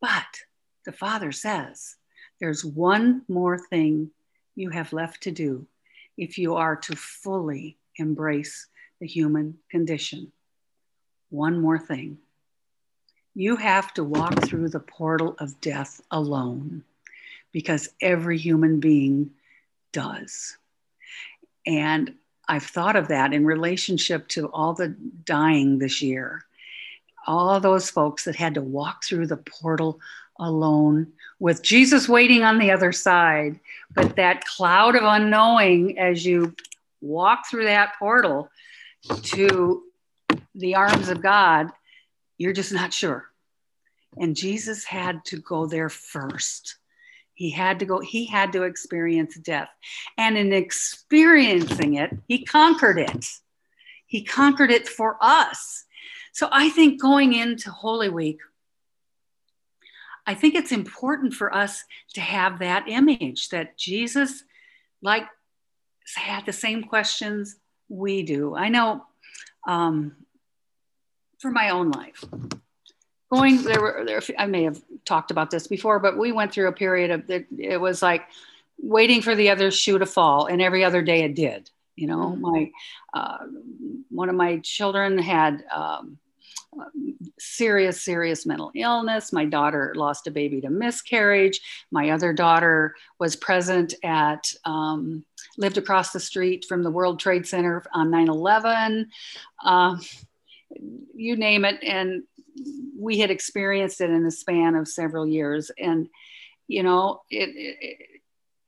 But 0.00 0.42
the 0.84 0.92
father 0.92 1.32
says, 1.32 1.96
There's 2.38 2.64
one 2.64 3.22
more 3.28 3.58
thing 3.58 4.10
you 4.54 4.70
have 4.70 4.92
left 4.92 5.24
to 5.24 5.32
do 5.32 5.66
if 6.16 6.38
you 6.38 6.54
are 6.54 6.76
to 6.76 6.94
fully 6.94 7.76
embrace 7.96 8.68
the 9.00 9.06
human 9.08 9.58
condition. 9.68 10.30
One 11.30 11.60
more 11.60 11.78
thing 11.78 12.18
you 13.34 13.56
have 13.56 13.92
to 13.94 14.04
walk 14.04 14.44
through 14.44 14.68
the 14.68 14.80
portal 14.80 15.34
of 15.38 15.60
death 15.60 16.00
alone 16.10 16.84
because 17.50 17.88
every 18.00 18.38
human 18.38 18.80
being 18.80 19.30
does. 19.92 20.56
And 21.66 22.14
I've 22.48 22.64
thought 22.64 22.96
of 22.96 23.08
that 23.08 23.32
in 23.32 23.44
relationship 23.44 24.28
to 24.28 24.46
all 24.48 24.74
the 24.74 24.88
dying 25.24 25.78
this 25.78 26.02
year. 26.02 26.44
All 27.26 27.60
those 27.60 27.88
folks 27.88 28.24
that 28.24 28.36
had 28.36 28.54
to 28.54 28.62
walk 28.62 29.04
through 29.04 29.28
the 29.28 29.36
portal 29.36 30.00
alone 30.38 31.12
with 31.38 31.62
Jesus 31.62 32.08
waiting 32.08 32.42
on 32.42 32.58
the 32.58 32.72
other 32.72 32.90
side. 32.90 33.60
But 33.94 34.16
that 34.16 34.44
cloud 34.44 34.96
of 34.96 35.04
unknowing 35.04 35.98
as 35.98 36.26
you 36.26 36.54
walk 37.00 37.48
through 37.48 37.64
that 37.64 37.94
portal 37.98 38.50
to 39.22 39.84
the 40.54 40.74
arms 40.74 41.08
of 41.08 41.22
God 41.22 41.70
you're 42.42 42.52
just 42.52 42.72
not 42.72 42.92
sure. 42.92 43.26
And 44.18 44.34
Jesus 44.34 44.84
had 44.84 45.24
to 45.26 45.38
go 45.38 45.66
there 45.66 45.88
first 45.88 46.76
He 47.34 47.50
had 47.50 47.78
to 47.78 47.86
go, 47.86 48.00
he 48.00 48.26
had 48.26 48.52
to 48.52 48.64
experience 48.64 49.38
death. 49.38 49.68
And 50.18 50.36
in 50.36 50.52
experiencing 50.52 51.94
it, 51.94 52.10
he 52.28 52.44
conquered 52.44 52.98
it. 52.98 53.26
He 54.06 54.24
conquered 54.24 54.70
it 54.70 54.88
for 54.88 55.16
us. 55.20 55.84
So 56.32 56.48
I 56.50 56.68
think 56.68 57.00
going 57.00 57.32
into 57.32 57.70
Holy 57.70 58.08
Week, 58.08 58.38
I 60.26 60.34
think 60.34 60.54
it's 60.54 60.72
important 60.72 61.34
for 61.34 61.54
us 61.54 61.84
to 62.14 62.20
have 62.20 62.58
that 62.58 62.88
image 62.88 63.48
that 63.48 63.76
Jesus, 63.76 64.44
like, 65.00 65.26
had 66.16 66.44
the 66.46 66.52
same 66.52 66.84
questions 66.84 67.56
we 67.88 68.22
do. 68.22 68.54
I 68.54 68.68
know 68.68 69.04
um, 69.66 70.16
for 71.42 71.50
my 71.50 71.70
own 71.70 71.90
life, 71.90 72.24
going 73.30 73.62
there 73.62 73.80
were 73.80 74.04
there. 74.06 74.22
I 74.38 74.46
may 74.46 74.62
have 74.62 74.80
talked 75.04 75.30
about 75.30 75.50
this 75.50 75.66
before, 75.66 75.98
but 75.98 76.16
we 76.16 76.32
went 76.32 76.52
through 76.52 76.68
a 76.68 76.72
period 76.72 77.10
of 77.10 77.26
that. 77.26 77.46
It 77.58 77.80
was 77.80 78.00
like 78.00 78.22
waiting 78.78 79.20
for 79.20 79.34
the 79.34 79.50
other 79.50 79.70
shoe 79.70 79.98
to 79.98 80.06
fall, 80.06 80.46
and 80.46 80.62
every 80.62 80.84
other 80.84 81.02
day 81.02 81.24
it 81.24 81.34
did. 81.34 81.68
You 81.96 82.06
know, 82.06 82.30
mm-hmm. 82.30 82.40
my 82.40 82.70
uh, 83.12 83.38
one 84.08 84.28
of 84.28 84.36
my 84.36 84.58
children 84.58 85.18
had 85.18 85.64
um, 85.74 86.18
serious, 87.38 88.02
serious 88.02 88.46
mental 88.46 88.70
illness. 88.74 89.32
My 89.32 89.44
daughter 89.44 89.92
lost 89.96 90.26
a 90.26 90.30
baby 90.30 90.60
to 90.62 90.70
miscarriage. 90.70 91.60
My 91.90 92.10
other 92.10 92.32
daughter 92.32 92.94
was 93.18 93.36
present 93.36 93.94
at, 94.02 94.52
um, 94.64 95.24
lived 95.58 95.76
across 95.76 96.12
the 96.12 96.20
street 96.20 96.64
from 96.68 96.82
the 96.82 96.90
World 96.90 97.20
Trade 97.20 97.46
Center 97.46 97.82
on 97.92 98.10
9 98.10 98.28
11. 98.28 99.10
Uh, 99.62 99.96
you 101.14 101.36
name 101.36 101.64
it. 101.64 101.82
And 101.82 102.24
we 102.98 103.18
had 103.18 103.30
experienced 103.30 104.00
it 104.00 104.10
in 104.10 104.24
the 104.24 104.30
span 104.30 104.74
of 104.74 104.88
several 104.88 105.26
years. 105.26 105.70
And, 105.78 106.08
you 106.68 106.82
know, 106.82 107.22
it, 107.30 107.50
it 107.54 108.06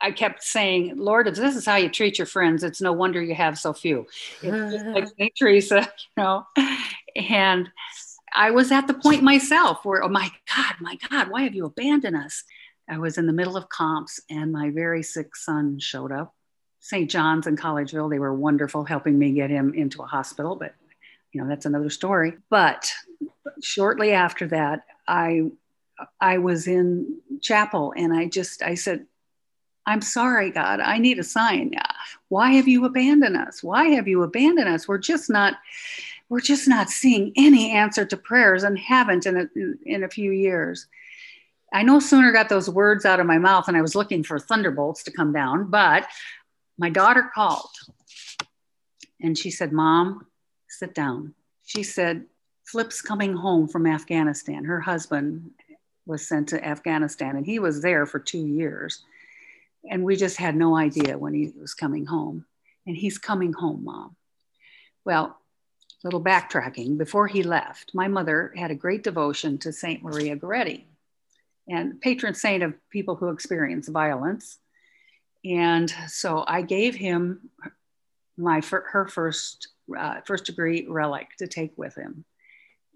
I 0.01 0.11
kept 0.13 0.43
saying, 0.43 0.99
Lord, 0.99 1.29
if 1.29 1.37
this 1.37 1.57
is 1.57 1.65
how 1.65 1.77
you 1.77 1.89
treat 1.89 2.19
your 2.19 2.27
friends, 2.27 2.63
it's 2.63 2.83
no 2.83 2.93
wonder 2.93 3.23
you 3.23 3.35
have 3.35 3.59
so 3.59 3.73
few. 3.73 4.07
Like 4.43 5.09
St. 5.19 5.33
Teresa, 5.39 5.81
you 6.17 6.23
know. 6.23 6.45
And 7.17 7.71
I 8.35 8.51
was 8.51 8.71
at 8.71 8.87
the 8.87 8.93
point 8.93 9.23
myself 9.23 9.85
where, 9.85 10.03
oh 10.03 10.09
my 10.09 10.31
God, 10.55 10.75
my 10.81 10.99
God, 11.09 11.31
why 11.31 11.43
have 11.45 11.55
you 11.55 11.65
abandoned 11.65 12.17
us? 12.17 12.45
I 12.87 12.99
was 12.99 13.17
in 13.17 13.27
the 13.27 13.33
middle 13.33 13.57
of 13.57 13.71
comps 13.71 14.21
and 14.29 14.53
my 14.53 14.71
very 14.71 15.03
sick 15.03 15.35
son 15.37 15.79
showed 15.79 16.13
up. 16.13 16.35
St. 16.81 17.11
John's 17.11 17.47
in 17.47 17.57
Collegeville, 17.57 18.11
they 18.11 18.19
were 18.19 18.35
wonderful 18.35 18.85
helping 18.85 19.19
me 19.19 19.33
get 19.33 19.49
him 19.49 19.73
into 19.73 20.03
a 20.03 20.07
hospital, 20.07 20.55
but 20.55 20.75
you 21.35 21.43
know, 21.43 21.49
that's 21.49 21.67
another 21.67 21.91
story. 21.91 22.35
But 22.49 22.91
shortly 23.61 24.13
after 24.13 24.47
that, 24.49 24.85
I 25.07 25.51
I 26.21 26.39
was 26.39 26.67
in 26.67 27.21
chapel 27.43 27.93
and 27.97 28.13
I 28.13 28.27
just 28.27 28.63
I 28.63 28.75
said, 28.75 29.07
I'm 29.85 30.01
sorry, 30.01 30.51
God, 30.51 30.81
I 30.81 30.99
need 30.99 31.19
a 31.19 31.25
sign. 31.25 31.73
Why 32.29 32.53
have 32.53 32.69
you 32.69 32.85
abandoned 32.85 33.37
us? 33.37 33.63
Why 33.63 33.89
have 33.89 34.09
you 34.09 34.23
abandoned 34.23 34.69
us? 34.69 34.89
We're 34.89 34.99
just 34.99 35.29
not, 35.29 35.55
we're 36.29 36.41
just 36.41 36.67
not 36.67 36.89
seeing 36.89 37.33
any 37.37 37.73
answer 37.73 38.07
to 38.07 38.17
prayers 38.17 38.63
and 38.63 38.79
haven't 38.79 39.27
in 39.27 39.37
a, 39.37 39.47
in 39.85 40.05
a 40.05 40.09
few 40.09 40.31
years. 40.31 40.87
I 41.73 41.83
no 41.83 42.01
sooner 42.01 42.33
got 42.33 42.49
those 42.49 42.71
words 42.71 43.05
out 43.05 43.21
of 43.21 43.27
my 43.27 43.39
mouth 43.39 43.69
and 43.69 43.77
I 43.77 43.83
was 43.83 43.95
looking 43.95 44.23
for 44.23 44.39
thunderbolts 44.39 45.03
to 45.03 45.13
come 45.13 45.33
down, 45.33 45.71
but 45.71 46.07
my 46.79 46.89
daughter 46.89 47.31
called 47.35 47.69
and 49.21 49.37
she 49.37 49.51
said, 49.51 49.73
Mom, 49.73 50.27
sit 50.79 50.95
down. 50.95 51.35
She 51.65 51.83
said, 51.83 52.25
Flip's 52.65 53.03
coming 53.03 53.35
home 53.35 53.69
from 53.69 53.87
Afghanistan. 53.87 54.65
Her 54.65 54.81
husband 54.81 55.51
was 56.07 56.27
sent 56.27 56.49
to 56.49 56.65
Afghanistan 56.65 57.37
and 57.37 57.47
he 57.47 57.59
was 57.59 57.81
there 57.81 58.07
for 58.07 58.19
two 58.19 58.47
years 58.47 59.03
and 59.89 60.05
we 60.05 60.17
just 60.17 60.37
had 60.37 60.57
no 60.57 60.77
idea 60.77 61.19
when 61.19 61.35
he 61.35 61.53
was 61.61 61.75
coming 61.75 62.07
home. 62.07 62.45
And 62.87 62.97
he's 62.97 63.19
coming 63.19 63.53
home, 63.53 63.85
mom. 63.85 64.17
Well, 65.05 65.27
a 65.27 66.07
little 66.07 66.23
backtracking. 66.23 66.99
Before 66.99 67.27
he 67.27 67.43
left, 67.43 67.93
my 67.95 68.09
mother 68.09 68.53
had 68.57 68.71
a 68.71 68.75
great 68.75 69.03
devotion 69.03 69.59
to 69.59 69.73
Saint 69.73 70.03
Maria 70.03 70.37
Goretti, 70.37 70.85
and 71.69 72.01
patron 72.01 72.35
saint 72.35 72.63
of 72.63 72.75
people 72.91 73.17
who 73.17 73.29
experience 73.29 73.89
violence. 73.89 74.59
And 75.45 75.93
so 76.09 76.45
I 76.47 76.63
gave 76.63 76.95
him 76.95 77.51
my 78.37 78.61
her 78.71 79.07
first 79.09 79.69
uh, 79.97 80.21
first 80.27 80.45
degree 80.47 80.87
relic 80.89 81.29
to 81.39 81.47
take 81.47 81.73
with 81.77 81.95
him. 81.95 82.25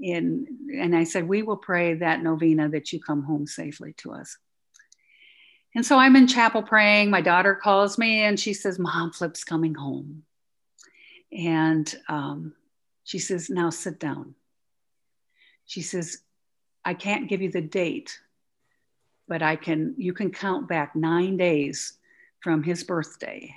In, 0.01 0.47
and 0.75 0.97
I 0.97 1.05
said, 1.05 1.29
we 1.29 1.43
will 1.43 1.57
pray 1.57 1.95
that 1.95 2.23
novena 2.23 2.69
that 2.71 2.93
you 2.93 3.01
come 3.01 3.23
home 3.23 3.47
safely 3.47 3.95
to 3.99 4.13
us. 4.13 4.37
And 5.75 5.85
so 5.85 5.99
I'm 5.99 6.17
in 6.17 6.27
chapel 6.27 6.63
praying. 6.63 7.11
My 7.11 7.21
daughter 7.21 7.55
calls 7.55 7.99
me 7.99 8.23
and 8.23 8.39
she 8.39 8.55
says, 8.55 8.79
Mom, 8.79 9.13
Flip's 9.13 9.45
coming 9.45 9.75
home. 9.75 10.23
And 11.33 11.93
um, 12.09 12.55
she 13.05 13.19
says, 13.19 13.51
Now 13.51 13.71
sit 13.71 14.01
down. 14.01 14.35
She 15.67 15.83
says, 15.83 16.19
I 16.85 16.95
can't 16.95 17.29
give 17.29 17.43
you 17.43 17.51
the 17.51 17.61
date, 17.61 18.19
but 19.27 19.43
I 19.43 19.57
can, 19.57 19.95
you 19.99 20.15
can 20.15 20.31
count 20.31 20.69
back 20.69 20.97
nine 20.97 21.37
days 21.37 21.93
from 22.41 22.63
his 22.63 22.85
birthday. 22.85 23.55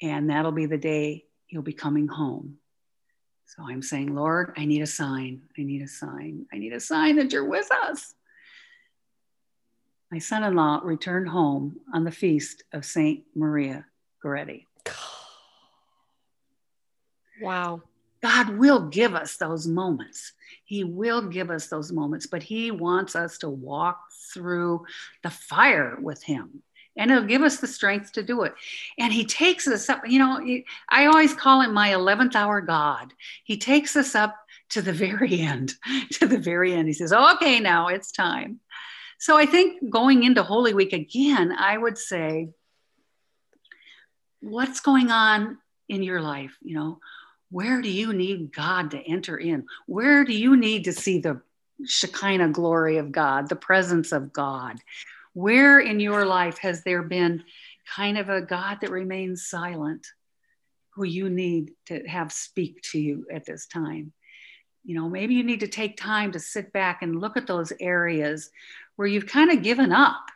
And 0.00 0.30
that'll 0.30 0.52
be 0.52 0.66
the 0.66 0.78
day 0.78 1.26
he'll 1.52 1.62
be 1.62 1.72
coming 1.72 2.08
home. 2.08 2.56
So 3.46 3.62
I'm 3.68 3.82
saying, 3.82 4.14
Lord, 4.14 4.54
I 4.56 4.64
need 4.64 4.82
a 4.82 4.86
sign. 4.86 5.42
I 5.58 5.62
need 5.62 5.82
a 5.82 5.88
sign. 5.88 6.46
I 6.52 6.58
need 6.58 6.72
a 6.72 6.80
sign 6.80 7.16
that 7.16 7.32
you're 7.32 7.48
with 7.48 7.70
us 7.70 8.14
my 10.12 10.18
son 10.18 10.44
in 10.44 10.54
law 10.54 10.78
returned 10.84 11.26
home 11.26 11.80
on 11.94 12.04
the 12.04 12.10
feast 12.10 12.64
of 12.74 12.84
St. 12.84 13.24
Maria 13.34 13.86
Goretti. 14.22 14.66
Wow. 17.40 17.82
God 18.22 18.50
will 18.50 18.88
give 18.88 19.16
us 19.16 19.36
those 19.36 19.66
moments. 19.66 20.34
He 20.64 20.84
will 20.84 21.22
give 21.22 21.50
us 21.50 21.66
those 21.66 21.90
moments, 21.90 22.24
but 22.24 22.40
He 22.40 22.70
wants 22.70 23.16
us 23.16 23.38
to 23.38 23.48
walk 23.48 23.98
through 24.32 24.84
the 25.24 25.30
fire 25.30 25.98
with 26.00 26.22
Him. 26.22 26.62
And 26.96 27.10
He'll 27.10 27.24
give 27.24 27.42
us 27.42 27.58
the 27.58 27.66
strength 27.66 28.12
to 28.12 28.22
do 28.22 28.42
it. 28.42 28.54
And 28.98 29.12
He 29.12 29.24
takes 29.24 29.66
us 29.66 29.88
up, 29.88 30.02
you 30.06 30.18
know, 30.18 30.40
I 30.88 31.06
always 31.06 31.34
call 31.34 31.62
Him 31.62 31.72
my 31.72 31.90
11th 31.90 32.34
hour 32.34 32.60
God. 32.60 33.12
He 33.44 33.56
takes 33.56 33.96
us 33.96 34.14
up 34.14 34.36
to 34.70 34.82
the 34.82 34.92
very 34.92 35.40
end, 35.40 35.74
to 36.12 36.26
the 36.26 36.38
very 36.38 36.72
end. 36.74 36.88
He 36.88 36.94
says, 36.94 37.12
okay, 37.12 37.60
now 37.60 37.88
it's 37.88 38.12
time. 38.12 38.60
So 39.18 39.36
I 39.36 39.46
think 39.46 39.88
going 39.88 40.24
into 40.24 40.42
Holy 40.42 40.74
Week 40.74 40.92
again, 40.92 41.52
I 41.52 41.78
would 41.78 41.96
say, 41.96 42.48
what's 44.40 44.80
going 44.80 45.10
on 45.10 45.58
in 45.88 46.02
your 46.02 46.20
life? 46.20 46.56
You 46.60 46.74
know, 46.74 46.98
where 47.50 47.80
do 47.82 47.88
you 47.88 48.12
need 48.12 48.52
God 48.52 48.90
to 48.90 48.98
enter 48.98 49.36
in? 49.36 49.66
Where 49.86 50.24
do 50.24 50.34
you 50.34 50.56
need 50.56 50.84
to 50.84 50.92
see 50.92 51.20
the 51.20 51.40
Shekinah 51.84 52.48
glory 52.48 52.96
of 52.96 53.12
God, 53.12 53.48
the 53.48 53.56
presence 53.56 54.10
of 54.10 54.32
God? 54.32 54.78
Where 55.34 55.80
in 55.80 56.00
your 56.00 56.26
life 56.26 56.58
has 56.58 56.84
there 56.84 57.02
been 57.02 57.44
kind 57.96 58.18
of 58.18 58.28
a 58.28 58.42
God 58.42 58.78
that 58.80 58.90
remains 58.90 59.48
silent, 59.48 60.06
who 60.94 61.04
you 61.04 61.30
need 61.30 61.72
to 61.86 62.06
have 62.06 62.32
speak 62.32 62.82
to 62.92 63.00
you 63.00 63.26
at 63.32 63.44
this 63.44 63.66
time? 63.66 64.12
You 64.84 64.96
know, 64.96 65.08
maybe 65.08 65.34
you 65.34 65.44
need 65.44 65.60
to 65.60 65.68
take 65.68 65.96
time 65.96 66.32
to 66.32 66.40
sit 66.40 66.72
back 66.72 67.02
and 67.02 67.20
look 67.20 67.36
at 67.36 67.46
those 67.46 67.72
areas 67.80 68.50
where 68.96 69.08
you've 69.08 69.26
kind 69.26 69.50
of 69.50 69.62
given 69.62 69.92
up. 69.92 70.26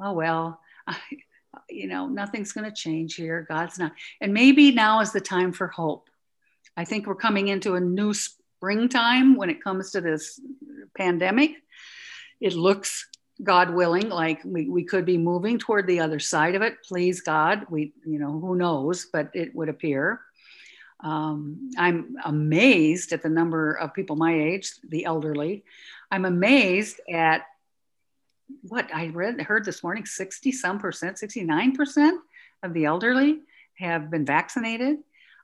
Oh, 0.00 0.12
well, 0.12 0.60
I, 0.86 0.96
you 1.70 1.86
know, 1.86 2.06
nothing's 2.06 2.52
going 2.52 2.68
to 2.68 2.74
change 2.74 3.14
here. 3.14 3.46
God's 3.48 3.78
not. 3.78 3.92
And 4.20 4.32
maybe 4.32 4.72
now 4.72 5.00
is 5.00 5.12
the 5.12 5.20
time 5.20 5.52
for 5.52 5.68
hope. 5.68 6.08
I 6.76 6.84
think 6.84 7.06
we're 7.06 7.14
coming 7.14 7.48
into 7.48 7.74
a 7.74 7.80
new 7.80 8.14
springtime 8.14 9.36
when 9.36 9.50
it 9.50 9.62
comes 9.62 9.90
to 9.90 10.00
this 10.00 10.40
pandemic. 10.96 11.56
It 12.40 12.54
looks, 12.54 13.08
God 13.42 13.70
willing, 13.70 14.08
like 14.08 14.40
we, 14.44 14.68
we 14.68 14.84
could 14.84 15.04
be 15.04 15.18
moving 15.18 15.58
toward 15.58 15.86
the 15.86 16.00
other 16.00 16.18
side 16.18 16.54
of 16.54 16.62
it. 16.62 16.76
Please, 16.86 17.20
God, 17.20 17.66
we, 17.68 17.92
you 18.04 18.18
know, 18.18 18.38
who 18.38 18.56
knows, 18.56 19.06
but 19.12 19.30
it 19.34 19.54
would 19.54 19.68
appear. 19.68 20.20
Um, 21.00 21.70
I'm 21.76 22.16
amazed 22.24 23.12
at 23.12 23.22
the 23.22 23.28
number 23.28 23.72
of 23.72 23.94
people 23.94 24.16
my 24.16 24.34
age, 24.34 24.72
the 24.88 25.04
elderly. 25.04 25.64
I'm 26.10 26.24
amazed 26.24 27.00
at 27.10 27.42
what 28.62 28.88
I 28.94 29.08
read, 29.08 29.40
heard 29.40 29.64
this 29.64 29.82
morning 29.82 30.06
60 30.06 30.52
some 30.52 30.78
percent, 30.78 31.16
69% 31.16 32.12
of 32.62 32.72
the 32.74 32.84
elderly 32.84 33.40
have 33.78 34.10
been 34.10 34.24
vaccinated, 34.24 34.98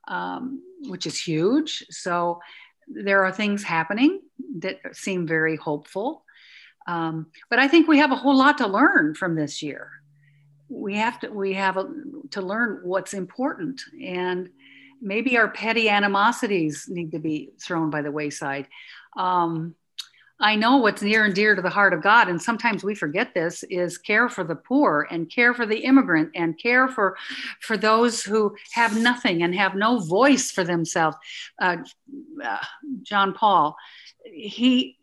um, 0.07 0.63
which 0.89 1.07
is 1.07 1.21
huge. 1.21 1.85
So 1.91 2.41
there 2.87 3.25
are 3.25 3.33
things 3.33 3.63
happening 3.63 4.21
that 4.59 4.79
seem 4.93 5.27
very 5.27 5.57
hopeful. 5.57 6.25
Um, 6.89 7.27
but 7.51 7.59
I 7.59 7.69
think 7.69 7.87
we 7.87 7.99
have 7.99 8.13
a 8.13 8.17
whole 8.17 8.37
lot 8.37 8.59
to 8.59 8.67
learn 8.67 9.15
from 9.15 9.37
this 9.37 9.63
year. 9.63 9.91
We 10.71 10.97
have 10.97 11.21
to 11.21 11.29
we 11.29 11.53
have 11.53 11.77
a, 11.77 11.87
to 12.31 12.41
learn 12.41 12.81
what's 12.83 13.15
important, 13.15 13.81
and 14.03 14.49
maybe 15.01 15.37
our 15.37 15.49
petty 15.49 15.89
animosities 15.89 16.87
need 16.89 17.13
to 17.13 17.19
be 17.19 17.51
thrown 17.61 17.91
by 17.91 18.03
the 18.03 18.11
wayside. 18.11 18.67
Um, 19.17 19.75
I 20.41 20.55
know 20.55 20.77
what's 20.77 21.03
near 21.03 21.25
and 21.25 21.35
dear 21.35 21.55
to 21.57 21.63
the 21.63 21.69
heart 21.71 21.93
of 21.93 22.03
God, 22.03 22.29
and 22.29 22.41
sometimes 22.41 22.85
we 22.85 22.95
forget 22.95 23.35
this 23.35 23.65
is 23.65 23.99
care 23.99 24.29
for 24.29 24.45
the 24.45 24.55
poor 24.55 25.09
and 25.11 25.31
care 25.31 25.53
for 25.53 25.67
the 25.67 25.79
immigrant 25.79 26.31
and 26.35 26.59
care 26.59 26.89
for 26.89 27.17
for 27.61 27.77
those 27.77 28.23
who 28.23 28.55
have 28.73 28.97
nothing 28.97 29.43
and 29.43 29.55
have 29.55 29.75
no 29.75 29.99
voice 29.99 30.51
for 30.51 30.65
themselves. 30.65 31.17
Uh, 31.61 31.79
uh, 32.43 32.65
John 33.03 33.35
Paul, 33.35 33.77
he 34.25 34.98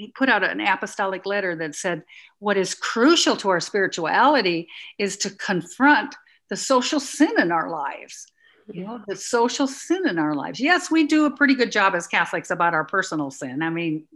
he 0.00 0.08
put 0.08 0.30
out 0.30 0.42
an 0.42 0.60
apostolic 0.60 1.26
letter 1.26 1.54
that 1.56 1.74
said 1.74 2.02
what 2.38 2.56
is 2.56 2.74
crucial 2.74 3.36
to 3.36 3.50
our 3.50 3.60
spirituality 3.60 4.66
is 4.98 5.18
to 5.18 5.30
confront 5.30 6.14
the 6.48 6.56
social 6.56 6.98
sin 6.98 7.38
in 7.38 7.52
our 7.52 7.68
lives. 7.68 8.26
You 8.72 8.84
know 8.84 9.00
the 9.06 9.16
social 9.16 9.66
sin 9.66 10.08
in 10.08 10.18
our 10.18 10.34
lives. 10.34 10.58
Yes 10.58 10.90
we 10.90 11.06
do 11.06 11.26
a 11.26 11.36
pretty 11.36 11.54
good 11.54 11.70
job 11.70 11.94
as 11.94 12.06
catholics 12.06 12.50
about 12.50 12.72
our 12.72 12.84
personal 12.84 13.30
sin. 13.30 13.62
I 13.62 13.68
mean 13.68 14.06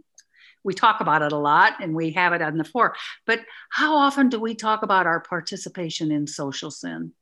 we 0.63 0.73
talk 0.73 1.01
about 1.01 1.21
it 1.21 1.33
a 1.33 1.37
lot 1.37 1.75
and 1.83 1.95
we 1.95 2.13
have 2.13 2.33
it 2.33 2.41
on 2.41 2.57
the 2.57 2.65
floor 2.65 2.95
but 3.27 3.41
how 3.69 3.95
often 3.95 4.31
do 4.31 4.41
we 4.41 4.55
talk 4.55 4.83
about 4.83 5.07
our 5.07 5.21
participation 5.21 6.11
in 6.11 6.27
social 6.27 6.71
sin? 6.71 7.13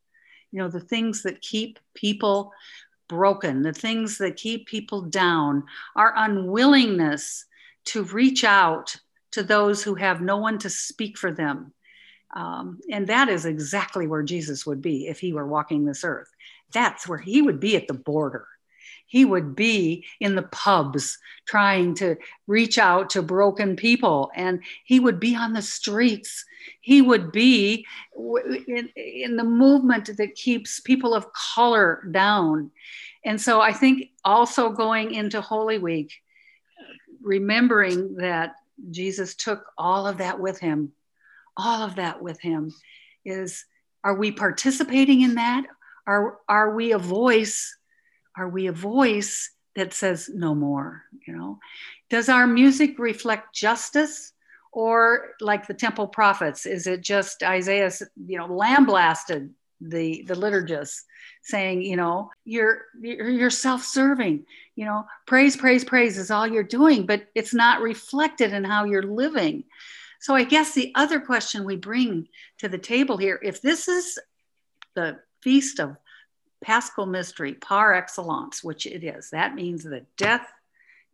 You 0.53 0.61
know 0.61 0.69
the 0.69 0.81
things 0.81 1.25
that 1.25 1.41
keep 1.41 1.81
people 1.95 2.53
broken 3.09 3.63
the 3.63 3.73
things 3.73 4.19
that 4.19 4.37
keep 4.37 4.67
people 4.67 5.03
down 5.03 5.65
our 5.97 6.15
unwillingness 6.17 7.47
to 7.87 8.05
reach 8.05 8.45
out 8.45 8.97
to 9.33 9.43
those 9.43 9.83
who 9.83 9.95
have 9.95 10.21
no 10.21 10.37
one 10.37 10.59
to 10.59 10.71
speak 10.71 11.19
for 11.19 11.33
them. 11.33 11.73
Um, 12.35 12.81
and 12.91 13.07
that 13.09 13.29
is 13.29 13.45
exactly 13.45 14.07
where 14.07 14.23
jesus 14.23 14.65
would 14.65 14.81
be 14.81 15.07
if 15.07 15.21
he 15.21 15.33
were 15.33 15.47
walking 15.47 15.85
this 15.85 16.05
earth. 16.05 16.31
That's 16.73 17.07
where 17.07 17.19
he 17.19 17.43
would 17.43 17.61
be 17.61 17.77
at 17.77 17.89
the 17.89 17.95
border. 17.95 18.47
He 19.07 19.27
would 19.27 19.55
be 19.55 20.07
in 20.21 20.35
the 20.35 20.45
pubs 20.45 21.19
trying 21.47 21.95
to 21.97 22.17
reach 22.47 22.79
out 22.79 23.11
to 23.11 23.21
broken 23.21 23.77
people 23.77 24.31
and 24.35 24.63
he 24.85 25.01
would 25.01 25.21
be 25.21 25.37
on 25.37 25.53
the 25.53 25.61
streets. 25.61 26.47
He 26.81 27.03
would 27.03 27.31
be 27.31 27.85
in, 28.67 28.89
in 28.97 29.37
the 29.37 29.45
movement 29.45 30.17
that 30.17 30.35
keeps 30.35 30.81
people 30.81 31.15
of 31.15 31.31
color 31.35 32.09
down. 32.11 32.71
And 33.25 33.41
so 33.41 33.61
i 33.61 33.73
think 33.73 34.11
also 34.25 34.71
going 34.71 35.13
into 35.13 35.41
holy 35.41 35.79
week 35.79 36.22
remembering 37.23 38.17
that 38.17 38.55
jesus 38.91 39.35
took 39.35 39.65
all 39.79 40.07
of 40.07 40.19
that 40.19 40.41
with 40.41 40.59
him 40.59 40.93
all 41.57 41.83
of 41.83 41.97
that 41.97 42.23
with 42.23 42.41
him 42.41 42.73
is 43.25 43.65
are 44.05 44.15
we 44.15 44.33
participating 44.33 45.23
in 45.23 45.37
that? 45.37 45.65
Are 46.07 46.39
are 46.49 46.75
we 46.75 46.93
a 46.93 46.99
voice 46.99 47.77
are 48.37 48.49
we 48.49 48.67
a 48.67 48.73
voice 48.73 49.51
that 49.77 49.93
says 49.93 50.31
no 50.33 50.55
more 50.55 51.05
you 51.27 51.37
know? 51.37 51.59
Does 52.11 52.29
our 52.29 52.47
music 52.47 52.99
reflect 52.99 53.55
justice 53.55 54.33
or 54.73 55.35
like 55.41 55.67
the 55.67 55.75
temple 55.75 56.09
prophets? 56.09 56.67
Is 56.67 56.87
it 56.87 57.03
just 57.03 57.43
isaiah 57.43 57.93
you 58.27 58.39
know 58.39 58.47
lambasted 58.47 59.51
the 59.89 60.25
the 60.27 60.35
liturgists 60.35 61.03
saying 61.43 61.83
you 61.83 61.97
know 61.97 62.31
you're 62.45 62.83
you're 63.01 63.51
self-serving 63.51 64.45
you 64.77 64.85
know 64.85 65.05
praise 65.27 65.57
praise 65.57 65.85
praise 65.85 66.19
is 66.19 66.31
all 66.31 66.47
you're 66.47 66.63
doing 66.63 67.07
but 67.07 67.27
it's 67.35 67.55
not 67.55 67.81
reflected 67.81 68.53
in 68.53 68.65
how 68.65 68.85
you're 68.85 69.03
living 69.03 69.65
so 70.21 70.35
i 70.35 70.45
guess 70.45 70.73
the 70.73 70.93
other 70.95 71.21
question 71.21 71.65
we 71.65 71.77
bring 71.77 72.29
to 72.59 72.69
the 72.69 72.79
table 72.79 73.17
here 73.17 73.39
if 73.43 73.61
this 73.61 73.89
is 73.89 74.19
the 74.95 75.19
feast 75.43 75.81
of 75.81 75.97
paschal 76.63 77.07
mystery 77.07 77.55
par 77.55 77.93
excellence, 77.93 78.65
which 78.65 78.87
it 78.87 79.05
is. 79.05 79.31
That 79.31 79.55
means 79.55 79.83
the 79.83 80.07
death 80.17 80.47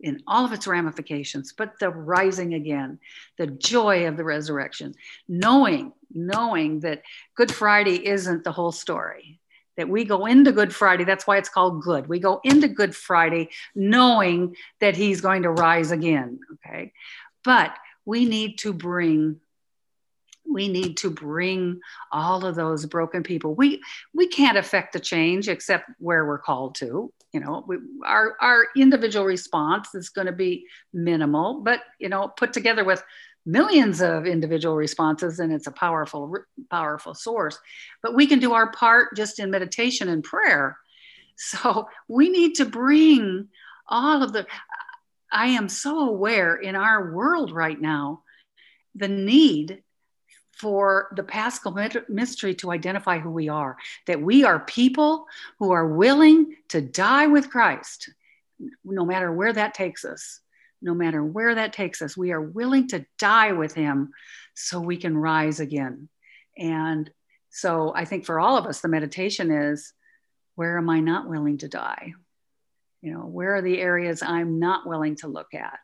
in 0.00 0.22
all 0.26 0.44
of 0.44 0.52
its 0.52 0.66
ramifications, 0.66 1.52
but 1.52 1.78
the 1.78 1.90
rising 1.90 2.54
again, 2.54 2.98
the 3.36 3.46
joy 3.46 4.06
of 4.06 4.16
the 4.16 4.24
resurrection, 4.24 4.94
knowing, 5.28 5.92
knowing 6.12 6.80
that 6.80 7.02
Good 7.34 7.52
Friday 7.52 8.06
isn't 8.06 8.44
the 8.44 8.52
whole 8.52 8.72
story. 8.72 9.40
That 9.76 9.88
we 9.88 10.04
go 10.04 10.26
into 10.26 10.50
Good 10.50 10.74
Friday, 10.74 11.04
that's 11.04 11.26
why 11.26 11.36
it's 11.36 11.48
called 11.48 11.82
good. 11.82 12.08
We 12.08 12.18
go 12.18 12.40
into 12.42 12.66
Good 12.66 12.96
Friday 12.96 13.50
knowing 13.76 14.56
that 14.80 14.96
he's 14.96 15.20
going 15.20 15.42
to 15.44 15.50
rise 15.50 15.92
again. 15.92 16.40
Okay. 16.54 16.92
But 17.44 17.76
we 18.04 18.24
need 18.24 18.58
to 18.58 18.72
bring 18.72 19.40
we 20.58 20.66
need 20.66 20.96
to 20.96 21.08
bring 21.08 21.78
all 22.10 22.44
of 22.44 22.56
those 22.56 22.84
broken 22.84 23.22
people. 23.22 23.54
We 23.54 23.80
we 24.12 24.26
can't 24.26 24.58
affect 24.58 24.92
the 24.92 24.98
change 24.98 25.48
except 25.48 25.88
where 26.00 26.26
we're 26.26 26.40
called 26.40 26.74
to 26.76 27.12
you 27.32 27.38
know 27.38 27.64
we, 27.68 27.76
our 28.04 28.34
our 28.40 28.66
individual 28.76 29.24
response 29.24 29.94
is 29.94 30.08
going 30.08 30.26
to 30.26 30.32
be 30.32 30.66
minimal 30.92 31.60
but 31.60 31.82
you 32.00 32.08
know 32.08 32.26
put 32.26 32.52
together 32.52 32.84
with 32.84 33.04
millions 33.46 34.00
of 34.00 34.26
individual 34.26 34.74
responses 34.74 35.38
and 35.38 35.52
it's 35.52 35.68
a 35.68 35.72
powerful 35.72 36.34
powerful 36.70 37.14
source. 37.14 37.56
But 38.02 38.16
we 38.16 38.26
can 38.26 38.40
do 38.40 38.52
our 38.52 38.72
part 38.72 39.16
just 39.16 39.38
in 39.38 39.50
meditation 39.50 40.08
and 40.08 40.24
prayer. 40.24 40.76
So 41.40 41.86
we 42.08 42.30
need 42.30 42.56
to 42.56 42.64
bring 42.64 43.46
all 43.86 44.24
of 44.24 44.32
the 44.32 44.44
i 45.30 45.46
am 45.46 45.68
so 45.68 46.08
aware 46.08 46.56
in 46.56 46.74
our 46.74 47.12
world 47.14 47.52
right 47.52 47.80
now 47.80 48.22
the 48.96 49.06
need 49.06 49.82
for 50.58 51.08
the 51.14 51.22
Paschal 51.22 51.76
mystery 52.08 52.54
to 52.56 52.72
identify 52.72 53.18
who 53.18 53.30
we 53.30 53.48
are, 53.48 53.76
that 54.06 54.20
we 54.20 54.44
are 54.44 54.60
people 54.60 55.26
who 55.58 55.70
are 55.70 55.86
willing 55.86 56.56
to 56.68 56.80
die 56.80 57.28
with 57.28 57.50
Christ, 57.50 58.10
no 58.84 59.04
matter 59.04 59.32
where 59.32 59.52
that 59.52 59.74
takes 59.74 60.04
us. 60.04 60.40
No 60.80 60.94
matter 60.94 61.24
where 61.24 61.56
that 61.56 61.72
takes 61.72 62.02
us, 62.02 62.16
we 62.16 62.30
are 62.30 62.40
willing 62.40 62.86
to 62.88 63.04
die 63.18 63.50
with 63.50 63.74
Him 63.74 64.10
so 64.54 64.78
we 64.78 64.96
can 64.96 65.18
rise 65.18 65.58
again. 65.58 66.08
And 66.56 67.10
so 67.50 67.92
I 67.96 68.04
think 68.04 68.24
for 68.24 68.38
all 68.38 68.56
of 68.56 68.66
us, 68.66 68.80
the 68.80 68.86
meditation 68.86 69.50
is 69.50 69.92
where 70.54 70.78
am 70.78 70.88
I 70.88 71.00
not 71.00 71.28
willing 71.28 71.58
to 71.58 71.68
die? 71.68 72.14
You 73.02 73.12
know, 73.12 73.20
where 73.20 73.56
are 73.56 73.62
the 73.62 73.80
areas 73.80 74.22
I'm 74.22 74.60
not 74.60 74.86
willing 74.86 75.16
to 75.16 75.26
look 75.28 75.52
at? 75.52 75.80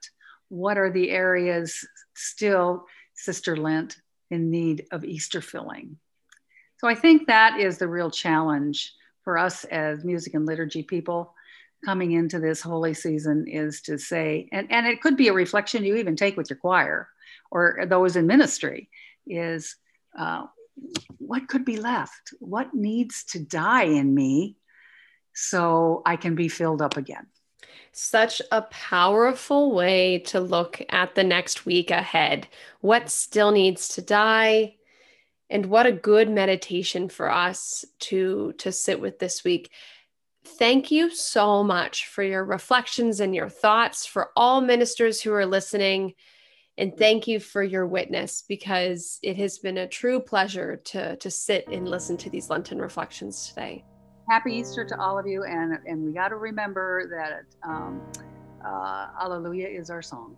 What 0.48 0.78
are 0.78 0.92
the 0.92 1.10
areas 1.10 1.84
still, 2.14 2.87
Sister 3.14 3.56
Lent, 3.56 3.96
in 4.30 4.50
need 4.50 4.87
of 4.90 5.04
Easter 5.04 5.40
filling. 5.40 5.98
So 6.78 6.88
I 6.88 6.94
think 6.94 7.26
that 7.26 7.60
is 7.60 7.78
the 7.78 7.88
real 7.88 8.10
challenge 8.10 8.92
for 9.22 9.38
us 9.38 9.64
as 9.64 10.04
music 10.04 10.34
and 10.34 10.46
liturgy 10.46 10.82
people 10.82 11.34
coming 11.84 12.12
into 12.12 12.38
this 12.38 12.60
holy 12.60 12.94
season 12.94 13.46
is 13.46 13.82
to 13.82 13.98
say, 13.98 14.48
and, 14.52 14.70
and 14.70 14.87
it 14.87 15.02
could 15.02 15.16
be 15.16 15.28
a 15.28 15.32
reflection 15.32 15.84
you 15.84 15.96
even 15.96 16.16
take 16.16 16.37
with 16.37 16.48
your 16.50 16.58
choir 16.58 17.08
or 17.50 17.84
those 17.87 18.16
in 18.16 18.26
ministry, 18.26 18.88
is 19.26 19.76
uh, 20.18 20.44
what 21.18 21.48
could 21.48 21.64
be 21.64 21.76
left? 21.76 22.34
What 22.40 22.74
needs 22.74 23.24
to 23.30 23.38
die 23.38 23.84
in 23.84 24.14
me 24.14 24.56
so 25.34 26.02
I 26.04 26.16
can 26.16 26.34
be 26.34 26.48
filled 26.48 26.82
up 26.82 26.96
again? 26.96 27.26
Such 27.92 28.42
a 28.50 28.62
powerful 28.62 29.72
way 29.72 30.18
to 30.27 30.40
look 30.40 30.83
at 30.88 31.14
the 31.14 31.24
next 31.24 31.64
week 31.64 31.90
ahead. 31.90 32.48
What 32.81 33.11
still 33.11 33.50
needs 33.50 33.88
to 33.88 34.03
die? 34.03 34.77
And 35.50 35.66
what 35.66 35.87
a 35.87 35.92
good 35.92 36.29
meditation 36.29 37.09
for 37.09 37.31
us 37.31 37.85
to 38.00 38.55
to 38.59 38.72
sit 38.72 39.00
with 39.00 39.18
this 39.18 39.44
week. 39.44 39.70
Thank 40.44 40.90
you 40.90 41.11
so 41.11 41.62
much 41.62 42.07
for 42.07 42.22
your 42.22 42.44
reflections 42.44 43.20
and 43.20 43.35
your 43.35 43.48
thoughts 43.48 44.05
for 44.05 44.31
all 44.37 44.61
ministers 44.61 45.20
who 45.20 45.33
are 45.33 45.46
listening. 45.46 46.14
And 46.77 46.96
thank 46.96 47.29
you 47.29 47.38
for 47.38 47.62
your 47.62 47.87
witness 47.87 48.42
because 48.46 49.20
it 49.22 49.37
has 49.37 49.59
been 49.59 49.79
a 49.79 49.87
true 49.87 50.20
pleasure 50.20 50.77
to, 50.87 51.16
to 51.16 51.31
sit 51.31 51.68
and 51.68 51.88
listen 51.88 52.16
to 52.18 52.31
these 52.31 52.50
Lenten 52.50 52.79
reflections 52.79 53.48
today 53.48 53.85
happy 54.28 54.54
Easter 54.54 54.84
to 54.84 55.00
all 55.00 55.18
of 55.18 55.26
you. 55.26 55.44
And, 55.44 55.78
and 55.87 56.04
we 56.04 56.12
got 56.12 56.28
to 56.28 56.37
remember 56.37 57.08
that 57.08 57.44
um, 57.68 58.00
uh, 58.64 59.08
Alleluia 59.20 59.68
is 59.68 59.90
our 59.90 60.02
song. 60.02 60.37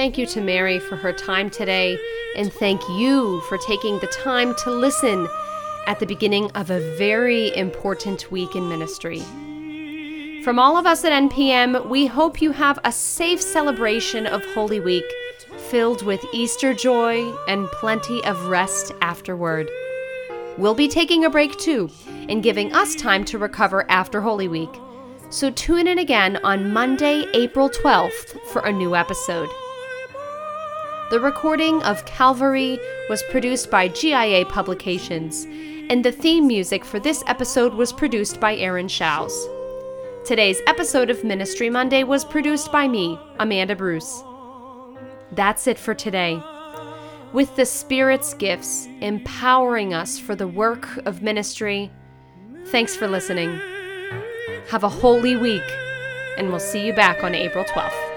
Thank 0.00 0.16
you 0.16 0.24
to 0.28 0.40
Mary 0.40 0.78
for 0.78 0.96
her 0.96 1.12
time 1.12 1.50
today, 1.50 1.98
and 2.34 2.50
thank 2.50 2.80
you 2.88 3.42
for 3.50 3.58
taking 3.58 3.98
the 3.98 4.06
time 4.06 4.54
to 4.64 4.70
listen 4.70 5.28
at 5.86 5.98
the 5.98 6.06
beginning 6.06 6.50
of 6.52 6.70
a 6.70 6.80
very 6.96 7.54
important 7.54 8.32
week 8.32 8.56
in 8.56 8.66
ministry. 8.66 9.20
From 10.42 10.58
all 10.58 10.78
of 10.78 10.86
us 10.86 11.04
at 11.04 11.12
NPM, 11.12 11.86
we 11.90 12.06
hope 12.06 12.40
you 12.40 12.50
have 12.50 12.78
a 12.82 12.90
safe 12.90 13.42
celebration 13.42 14.26
of 14.26 14.42
Holy 14.54 14.80
Week 14.80 15.04
filled 15.68 16.00
with 16.00 16.24
Easter 16.32 16.72
joy 16.72 17.30
and 17.46 17.66
plenty 17.68 18.24
of 18.24 18.46
rest 18.46 18.94
afterward. 19.02 19.70
We'll 20.56 20.74
be 20.74 20.88
taking 20.88 21.26
a 21.26 21.30
break 21.30 21.58
too 21.58 21.90
and 22.08 22.42
giving 22.42 22.72
us 22.72 22.94
time 22.94 23.22
to 23.26 23.36
recover 23.36 23.84
after 23.90 24.22
Holy 24.22 24.48
Week. 24.48 24.74
So 25.28 25.50
tune 25.50 25.86
in 25.86 25.98
again 25.98 26.38
on 26.42 26.72
Monday, 26.72 27.26
April 27.34 27.68
12th 27.68 28.40
for 28.46 28.62
a 28.62 28.72
new 28.72 28.96
episode. 28.96 29.50
The 31.10 31.18
recording 31.18 31.82
of 31.82 32.04
Calvary 32.04 32.78
was 33.08 33.24
produced 33.24 33.68
by 33.68 33.88
GIA 33.88 34.46
Publications, 34.46 35.44
and 35.90 36.04
the 36.04 36.12
theme 36.12 36.46
music 36.46 36.84
for 36.84 37.00
this 37.00 37.24
episode 37.26 37.74
was 37.74 37.92
produced 37.92 38.38
by 38.38 38.54
Aaron 38.54 38.86
Schaus. 38.86 39.32
Today's 40.24 40.60
episode 40.68 41.10
of 41.10 41.24
Ministry 41.24 41.68
Monday 41.68 42.04
was 42.04 42.24
produced 42.24 42.70
by 42.70 42.86
me, 42.86 43.18
Amanda 43.40 43.74
Bruce. 43.74 44.22
That's 45.32 45.66
it 45.66 45.80
for 45.80 45.94
today. 45.94 46.40
With 47.32 47.56
the 47.56 47.66
Spirit's 47.66 48.32
gifts 48.34 48.86
empowering 49.00 49.92
us 49.92 50.16
for 50.16 50.36
the 50.36 50.46
work 50.46 50.96
of 51.06 51.22
ministry, 51.22 51.90
thanks 52.66 52.94
for 52.94 53.08
listening. 53.08 53.58
Have 54.68 54.84
a 54.84 54.88
holy 54.88 55.34
week, 55.34 55.68
and 56.36 56.50
we'll 56.50 56.60
see 56.60 56.86
you 56.86 56.92
back 56.92 57.24
on 57.24 57.34
April 57.34 57.64
12th. 57.64 58.10